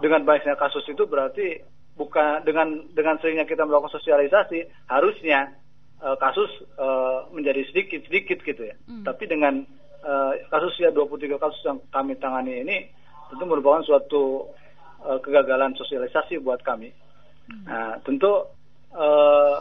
[0.00, 1.60] dengan banyaknya kasus itu berarti
[2.00, 5.52] bukan dengan dengan seringnya kita melakukan sosialisasi harusnya
[6.00, 6.48] eh, kasus
[6.80, 8.74] eh, menjadi sedikit sedikit gitu ya.
[9.04, 9.60] Tapi dengan
[10.00, 12.78] eh, kasus ya 23 kasus yang kami tangani ini
[13.30, 14.50] tentu merupakan suatu
[15.06, 16.90] eh, kegagalan sosialisasi buat kami.
[17.66, 18.50] Nah, tentu
[18.94, 19.56] eh,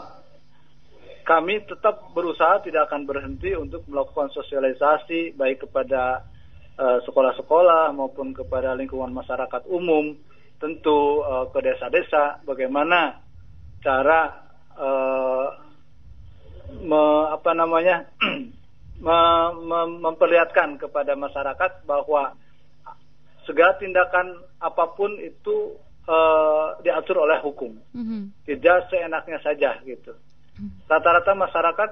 [1.24, 6.26] kami tetap berusaha tidak akan berhenti untuk melakukan sosialisasi baik kepada
[6.74, 10.18] eh, sekolah-sekolah maupun kepada lingkungan masyarakat umum,
[10.58, 13.22] tentu eh, ke desa-desa bagaimana
[13.80, 14.20] cara
[14.74, 15.46] eh,
[16.84, 18.06] me- apa namanya
[19.04, 22.36] me- me- memperlihatkan kepada masyarakat bahwa
[23.48, 25.76] segala tindakan apa pun itu
[26.08, 27.76] eh, diatur oleh hukum
[28.44, 30.16] tidak seenaknya saja gitu.
[30.90, 31.90] Rata-rata masyarakat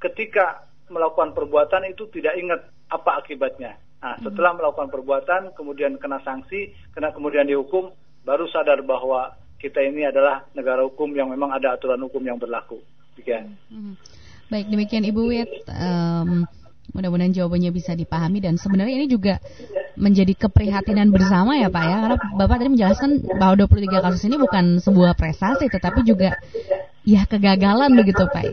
[0.00, 3.78] ketika melakukan perbuatan itu tidak ingat apa akibatnya.
[4.00, 7.92] Nah, setelah melakukan perbuatan kemudian kena sanksi, kena kemudian dihukum,
[8.24, 12.80] baru sadar bahwa kita ini adalah negara hukum yang memang ada aturan hukum yang berlaku.
[13.14, 13.60] Demikian.
[13.68, 13.94] Mhm.
[14.50, 15.52] Baik, demikian Ibu Wit.
[15.68, 16.48] Em,
[16.96, 19.38] mudah-mudahan jawabannya bisa dipahami dan sebenarnya ini juga
[20.00, 21.96] menjadi keprihatinan bersama ya Pak ya.
[22.00, 26.40] Karena Bapak tadi menjelaskan bahwa 23 kasus ini bukan sebuah prestasi tetapi juga
[27.04, 28.44] ya kegagalan begitu Pak.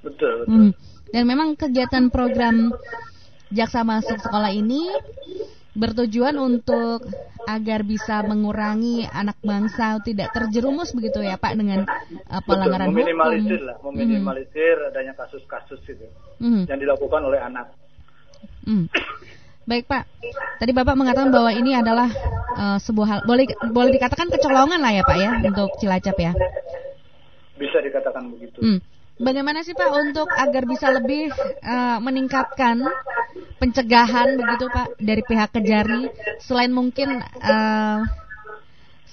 [0.00, 0.36] Betul.
[0.48, 0.70] Hmm.
[1.12, 2.72] Dan memang kegiatan program
[3.52, 4.88] Jaksa Masuk Sekolah ini
[5.72, 7.04] bertujuan untuk
[7.42, 11.84] agar bisa mengurangi anak bangsa tidak terjerumus begitu ya Pak dengan
[12.28, 13.68] uh, pelanggaran Betul, meminimalisir hukum.
[13.68, 16.06] lah, meminimalisir adanya kasus-kasus itu
[16.40, 16.64] Mhm.
[16.70, 17.72] yang dilakukan oleh anak.
[18.64, 18.86] Hmm.
[19.62, 20.10] Baik Pak,
[20.58, 22.10] tadi Bapak mengatakan bahwa ini adalah
[22.58, 26.32] uh, sebuah hal boleh boleh dikatakan kecolongan lah ya Pak ya untuk Cilacap ya.
[27.54, 28.58] Bisa dikatakan begitu.
[28.58, 28.78] Hmm.
[29.22, 31.30] Bagaimana sih Pak untuk agar bisa lebih
[31.62, 32.82] uh, meningkatkan
[33.62, 36.10] pencegahan begitu Pak dari pihak Kejari
[36.42, 38.02] selain mungkin uh,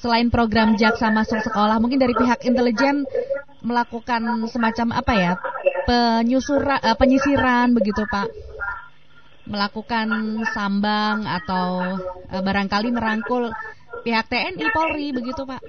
[0.02, 3.06] selain program jaksa masuk sekolah mungkin dari pihak intelijen
[3.62, 5.34] melakukan semacam apa ya
[5.86, 8.49] penyusuran uh, penyisiran begitu Pak
[9.50, 10.08] melakukan
[10.54, 11.98] sambang atau
[12.30, 13.50] uh, barangkali merangkul
[14.06, 15.60] pihak TNI Polri begitu Pak.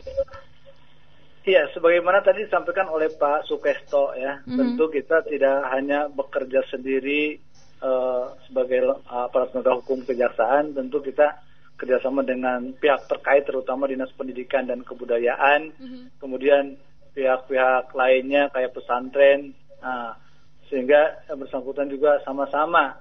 [1.40, 4.60] Iya, sebagaimana tadi disampaikan oleh Pak Sukesto ya, Mhm.
[4.60, 7.40] tentu kita tidak hanya bekerja sendiri
[7.80, 11.40] eh, sebagai aparat penegak hukum kejaksaan, tentu kita
[11.80, 15.72] kerjasama dengan pihak terkait, terutama dinas pendidikan dan kebudayaan,
[16.20, 16.76] kemudian
[17.16, 20.12] pihak-pihak lainnya kayak pesantren, nah,
[20.68, 23.00] sehingga bersangkutan juga sama-sama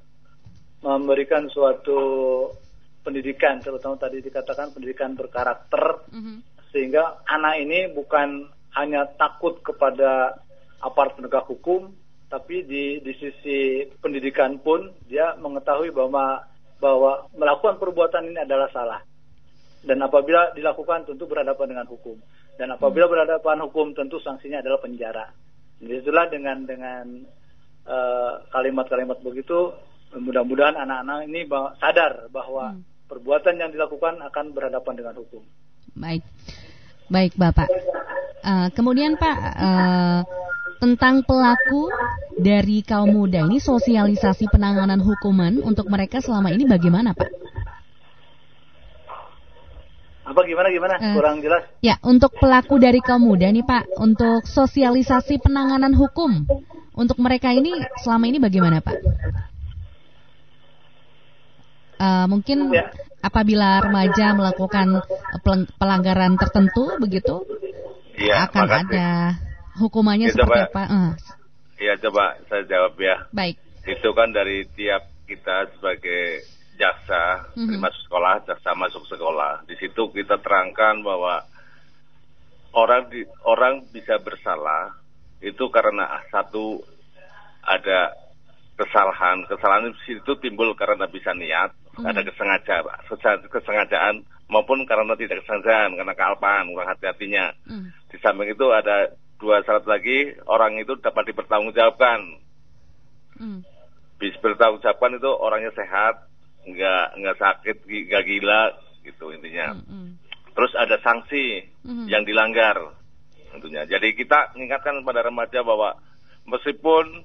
[0.80, 2.00] memberikan suatu
[3.04, 6.08] pendidikan, terutama tadi dikatakan pendidikan berkarakter
[6.70, 8.46] sehingga anak ini bukan
[8.78, 10.38] hanya takut kepada
[10.80, 11.90] aparat penegak hukum,
[12.30, 16.46] tapi di di sisi pendidikan pun dia mengetahui bahwa
[16.80, 19.02] bahwa melakukan perbuatan ini adalah salah.
[19.80, 22.20] Dan apabila dilakukan tentu berhadapan dengan hukum.
[22.60, 25.32] Dan apabila berhadapan hukum tentu sanksinya adalah penjara.
[25.80, 27.06] Jadi itulah dengan dengan
[27.88, 29.72] eh, kalimat-kalimat begitu
[30.18, 31.46] mudah-mudahan anak-anak ini
[31.78, 35.42] sadar bahwa perbuatan yang dilakukan akan berhadapan dengan hukum.
[35.94, 36.24] Baik,
[37.10, 37.70] baik Bapak.
[38.40, 40.22] Eh, kemudian Pak eh,
[40.80, 41.92] tentang pelaku
[42.40, 47.30] dari kaum muda ini sosialisasi penanganan hukuman untuk mereka selama ini bagaimana Pak?
[50.30, 50.96] Apa gimana gimana?
[51.02, 51.66] Eh, Kurang jelas.
[51.82, 56.46] Ya, untuk pelaku dari kaum muda nih Pak, untuk sosialisasi penanganan hukum
[57.00, 57.72] Untuk mereka ini
[58.04, 59.00] selama ini bagaimana Pak?
[62.00, 62.96] Uh, mungkin Ya.
[63.20, 65.04] apabila remaja melakukan
[65.44, 67.44] peleng- pelanggaran tertentu begitu
[68.16, 68.88] Iya, akan makasih.
[68.96, 69.10] ada
[69.84, 70.72] hukumannya Ya, seperti coba.
[70.72, 70.84] apa?
[70.88, 71.12] Eh,
[71.80, 73.28] Iya, coba saya jawab ya.
[73.36, 73.60] baik.
[73.84, 76.44] Itu kan dari tiap kita sebagai
[76.80, 77.84] jaksa Mhm.
[77.84, 79.68] masuk sekolah, jaksa masuk sekolah.
[79.68, 81.44] Di situ kita terangkan bahwa
[82.72, 84.96] orang di, orang bisa bersalah
[85.40, 86.80] itu karena satu
[87.64, 88.16] ada
[88.80, 89.44] kesalahan.
[89.52, 92.08] Kesalahan di situ timbul karena bisa niat, Mhm.
[92.08, 92.84] ada kesengajaan,
[93.52, 94.16] kesengajaan
[94.48, 97.52] maupun karena tidak kesengajaan, karena kealpaan, kurang hati-hatinya.
[97.68, 97.92] Hmm.
[98.08, 102.20] Di samping itu ada dua syarat lagi, orang itu dapat dipertanggungjawabkan.
[103.36, 103.60] Hmm.
[104.16, 106.26] Bisa bertanggungjawabkan itu orangnya sehat,
[106.64, 108.64] nggak nggak sakit, nggak gila,
[109.04, 109.76] gitu intinya.
[109.76, 110.16] Hmm.
[110.56, 112.06] Terus ada sanksi Mhm.
[112.08, 112.96] yang dilanggar,
[113.54, 113.86] tentunya.
[113.86, 115.96] Jadi kita mengingatkan kepada remaja bahwa
[116.50, 117.24] meskipun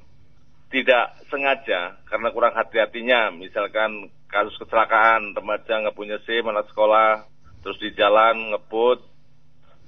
[0.74, 7.22] tidak sengaja karena kurang hati-hatinya, misalkan kasus kecelakaan remaja nggak punya SIM anak sekolah,
[7.62, 8.98] terus di jalan ngebut,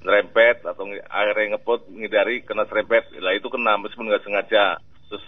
[0.07, 4.79] nerempet atau akhirnya ngebut ngindari kena serempet, lah itu kena meskipun nggak sengaja.
[5.11, 5.25] Terus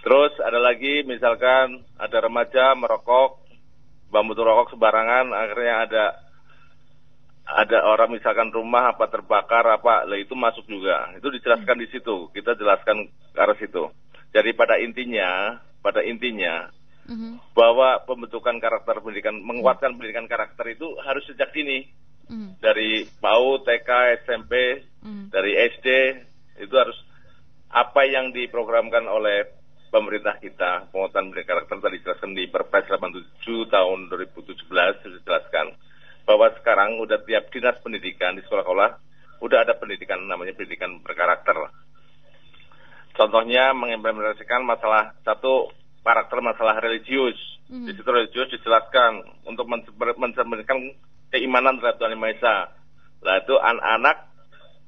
[0.00, 3.44] terus ada lagi misalkan ada remaja merokok,
[4.08, 6.04] bambu rokok sembarangan, akhirnya ada
[7.44, 11.12] ada orang misalkan rumah apa terbakar apa, lah itu masuk juga.
[11.12, 12.32] Itu dijelaskan di situ.
[12.32, 13.84] Kita jelaskan ke arah situ.
[14.34, 16.66] Jadi pada intinya, pada intinya
[17.06, 17.54] Mhm.
[17.54, 21.86] bahwa pembentukan karakter pendidikan, menguatkan pendidikan karakter itu harus sejak dini.
[22.26, 22.58] Mhm.
[22.58, 23.90] Dari PAUD, TK,
[24.26, 25.30] SMP, Mhm.
[25.30, 25.88] dari SD
[26.64, 26.96] itu harus
[27.70, 29.46] apa yang diprogramkan oleh
[29.94, 35.66] pemerintah kita penguatan pendidikan karakter tadi dijelaskan di Perpres 87 tahun 2017 sudah dijelaskan
[36.26, 38.90] bahwa sekarang udah tiap dinas pendidikan di sekolah-sekolah
[39.44, 41.70] udah ada pendidikan namanya pendidikan berkarakter.
[43.14, 45.70] Contohnya mengimplementasikan masalah satu
[46.02, 47.38] karakter masalah religius.
[47.70, 47.86] Mhm.
[47.86, 50.78] Di situ religius dijelaskan untuk mencer- mencerminkan
[51.30, 52.56] keimanan terhadap Tuhan Yang Maha Esa.
[53.24, 54.16] Lah itu anak-anak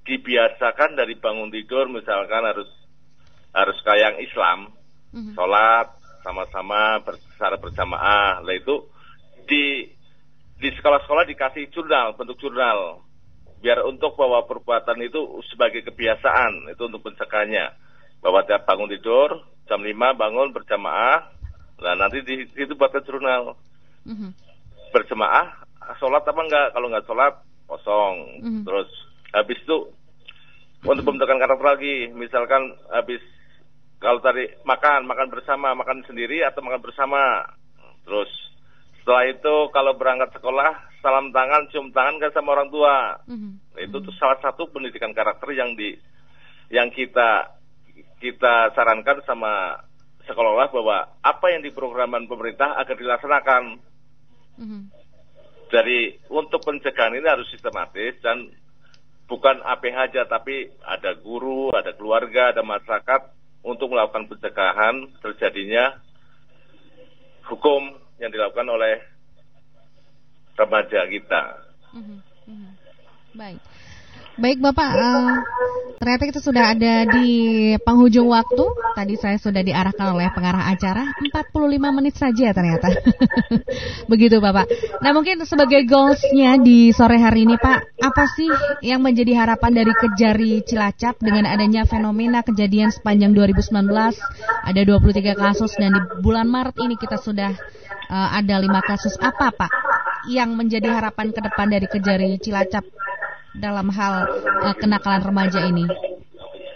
[0.06, 2.70] dibiasakan dari bangun tidur misalkan harus
[3.56, 4.70] harus kayak Islam,
[5.16, 5.32] Mhm.
[5.32, 5.88] sholat
[6.20, 8.44] sama-sama ber- secara berjamaah.
[8.44, 8.84] Lah itu
[9.48, 9.88] di
[10.56, 13.00] di sekolah-sekolah dikasih jurnal, bentuk jurnal.
[13.60, 17.86] Biar untuk bahwa perbuatan itu sebagai kebiasaan, itu untuk pencegahannya.
[18.26, 21.30] Bahwa tiap bangun tidur, jam 5 bangun berjamaah,
[21.78, 23.54] nah nanti di situ buatkan jurnal.
[24.02, 24.34] Mhm.
[24.90, 25.62] Berjamaah,
[26.02, 26.74] sholat apa enggak?
[26.74, 27.34] Kalau enggak sholat,
[27.70, 28.14] kosong.
[28.42, 28.62] Mhm.
[28.66, 28.90] Terus
[29.30, 29.94] habis itu
[30.82, 33.22] untuk pembentukan karakter lagi, misalkan habis
[34.02, 37.46] kalau tadi makan, makan bersama, makan sendiri atau makan bersama.
[38.06, 38.30] Terus
[39.02, 43.22] setelah itu kalau berangkat sekolah, salam tangan, cium tangan kan sama orang tua.
[43.30, 43.78] Mhm.
[43.86, 45.94] Itu tuh salah satu pendidikan karakter yang di
[46.68, 47.55] yang kita
[48.20, 49.84] kita sarankan sama
[50.26, 53.62] sekolah bahwa apa yang diprogramkan pemerintah agar dilaksanakan.
[54.58, 54.80] Mhm.
[55.66, 58.50] Jadi untuk pencegahan ini harus sistematis dan
[59.26, 63.34] bukan APH aja tapi ada guru, ada keluarga, ada masyarakat
[63.66, 65.98] untuk melakukan pencegahan terjadinya
[67.50, 69.02] hukum yang dilakukan oleh
[70.56, 71.42] remaja kita.
[71.92, 72.18] Mhm.
[72.46, 72.70] Mhm.
[73.36, 73.60] Baik.
[74.37, 75.32] Baik Bapak, eh,
[75.97, 77.28] ternyata kita sudah ada di
[77.80, 78.68] penghujung waktu.
[78.93, 82.93] Tadi saya sudah diarahkan oleh pengarah acara 45 menit saja ternyata.
[84.12, 84.68] Begitu Bapak.
[85.01, 88.53] Nah mungkin sebagai goalsnya di sore hari ini Pak, apa sih
[88.84, 93.72] yang menjadi harapan dari Kejari Cilacap dengan adanya fenomena kejadian sepanjang 2019
[94.68, 97.57] ada 23 kasus dan di bulan Maret ini kita sudah
[98.12, 99.72] eh, ada lima kasus apa Pak
[100.28, 102.84] yang menjadi harapan ke depan dari Kejari Cilacap
[103.61, 104.14] dalam hal
[104.64, 105.84] eh, kenakalan remaja ini?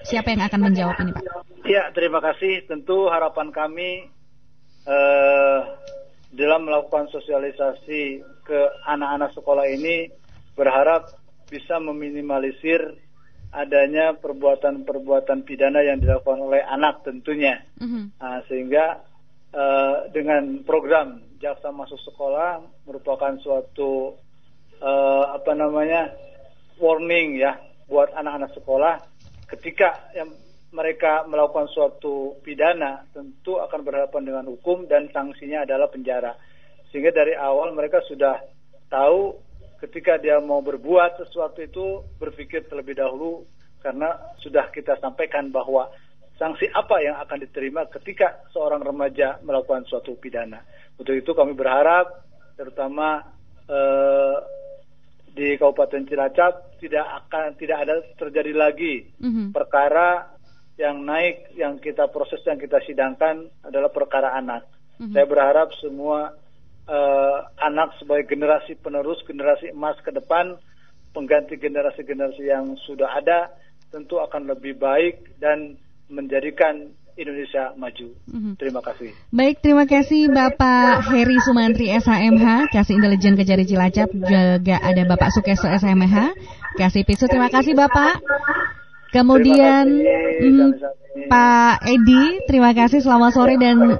[0.05, 1.25] Siapa yang akan menjawab ini, Pak?
[1.69, 2.65] Ya, terima kasih.
[2.67, 4.09] Tentu harapan kami
[4.89, 5.61] eh,
[6.31, 8.03] dalam melakukan sosialisasi
[8.47, 10.09] ke anak-anak sekolah ini
[10.55, 11.11] berharap
[11.51, 12.81] bisa meminimalisir
[13.51, 17.59] adanya perbuatan-perbuatan pidana yang dilakukan oleh anak tentunya.
[17.83, 18.15] Mhm.
[18.23, 19.03] Nah, sehingga
[19.51, 24.15] eh, dengan program jaksa masuk sekolah merupakan suatu
[24.79, 26.15] eh, apa namanya
[26.81, 28.95] warning ya buat anak-anak sekolah
[29.53, 30.33] ketika yang
[30.71, 36.33] mereka melakukan suatu pidana tentu akan berhadapan dengan hukum dan sanksinya adalah penjara
[36.91, 38.39] sehingga dari awal mereka sudah
[38.91, 39.35] tahu
[39.81, 43.45] ketika dia mau berbuat sesuatu itu berpikir terlebih dahulu
[43.81, 45.89] karena sudah kita sampaikan bahwa
[46.37, 50.61] sanksi apa yang akan diterima ketika seorang remaja melakukan suatu pidana.
[51.01, 52.29] Untuk itu kami berharap
[52.61, 53.25] terutama
[53.65, 54.37] eh,
[55.33, 59.53] di Kabupaten Cilacap tidak akan tidak ada terjadi lagi Mhm.
[59.53, 60.33] perkara
[60.81, 64.65] yang naik, yang kita proses, yang kita sidangkan adalah perkara anak.
[64.97, 65.13] Mhm.
[65.13, 66.35] Saya berharap semua
[66.91, 70.59] eh, anak sebagai generasi penerus, generasi emas ke depan,
[71.15, 73.55] pengganti generasi-generasi yang sudah ada,
[73.95, 75.79] tentu akan lebih baik dan
[76.11, 78.09] menjadikan Indonesia maju.
[78.27, 78.53] Mhm.
[78.57, 79.13] Terima kasih.
[79.31, 85.69] Baik, terima kasih Bapak Heri Sumantri SHMH, Kasih Intelijen Kejari Cilacap, juga ada Bapak Sukeso
[85.69, 86.33] SHMH,
[86.79, 88.23] Kasih Pisu, terima kasih Bapak.
[89.11, 90.71] Kemudian kasih, mm,
[91.27, 93.99] Pak Edi, terima kasih selamat sore dan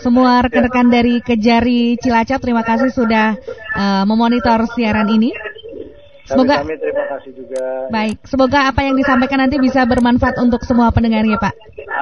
[0.00, 3.36] semua rekan-rekan dari Kejari Cilacap, terima kasih sudah
[3.76, 5.36] eh, memonitor siaran ini.
[6.30, 7.90] Semoga Kami, terima kasih juga.
[7.90, 11.54] baik, semoga apa yang disampaikan nanti bisa bermanfaat untuk semua pendengarnya, Pak.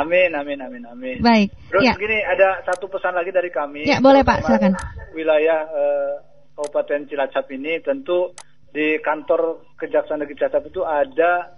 [0.05, 1.17] Amin, amin, amin, amin.
[1.25, 1.97] Baik, Terus ya.
[1.97, 3.89] begini, ada satu pesan lagi dari kami.
[3.89, 4.77] Ya, boleh, Pak, silakan.
[5.17, 6.13] Wilayah eh,
[6.53, 8.37] Kabupaten Cilacap ini tentu
[8.73, 11.57] di kantor Kejaksaan Negeri Cilacap itu ada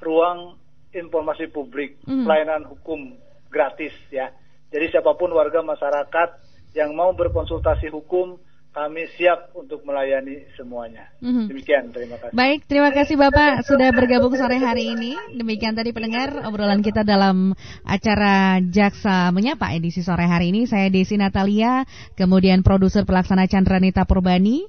[0.00, 0.56] ruang
[0.92, 2.24] informasi publik, Mhm.
[2.24, 3.12] pelayanan hukum
[3.52, 4.32] gratis ya.
[4.72, 6.28] Jadi siapa pun warga masyarakat
[6.76, 8.36] yang mau berkonsultasi hukum,
[8.76, 11.08] kami siap untuk melayani semuanya.
[11.24, 11.48] Mhm.
[11.48, 12.36] Demikian, terima kasih.
[12.36, 15.16] Baik, terima kasih Bapak sudah bergabung sore hari ini.
[15.32, 17.56] Demikian tadi pendengar obrolan kita dalam
[17.88, 20.68] acara Jaksa Menyapa edisi sore hari ini.
[20.68, 21.88] Saya Desi Natalia,
[22.20, 24.68] kemudian produser pelaksana Chandranita Purbani.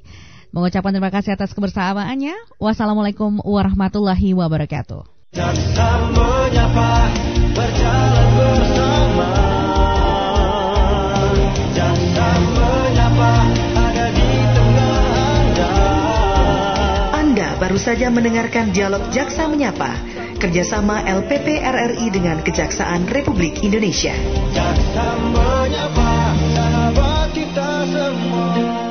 [0.56, 2.36] Mengucapkan terima kasih atas kebersamaannya.
[2.58, 5.18] Wassalamualaikum warahmatullahi wabarakatuh.
[5.36, 6.92] Jaksa menyapa
[7.52, 9.30] berjalan bersama
[11.76, 13.34] Jaksa menyapa
[13.76, 15.04] ada di tengah
[15.36, 15.74] anda
[17.12, 19.94] Anda baru saja mendengarkan dialog Jaksa Menyapa,
[20.40, 24.16] kerjasama LPP RRI dengan Kejaksaan Republik Indonesia.
[24.56, 28.87] Jaksa menyapa sahabat kita semua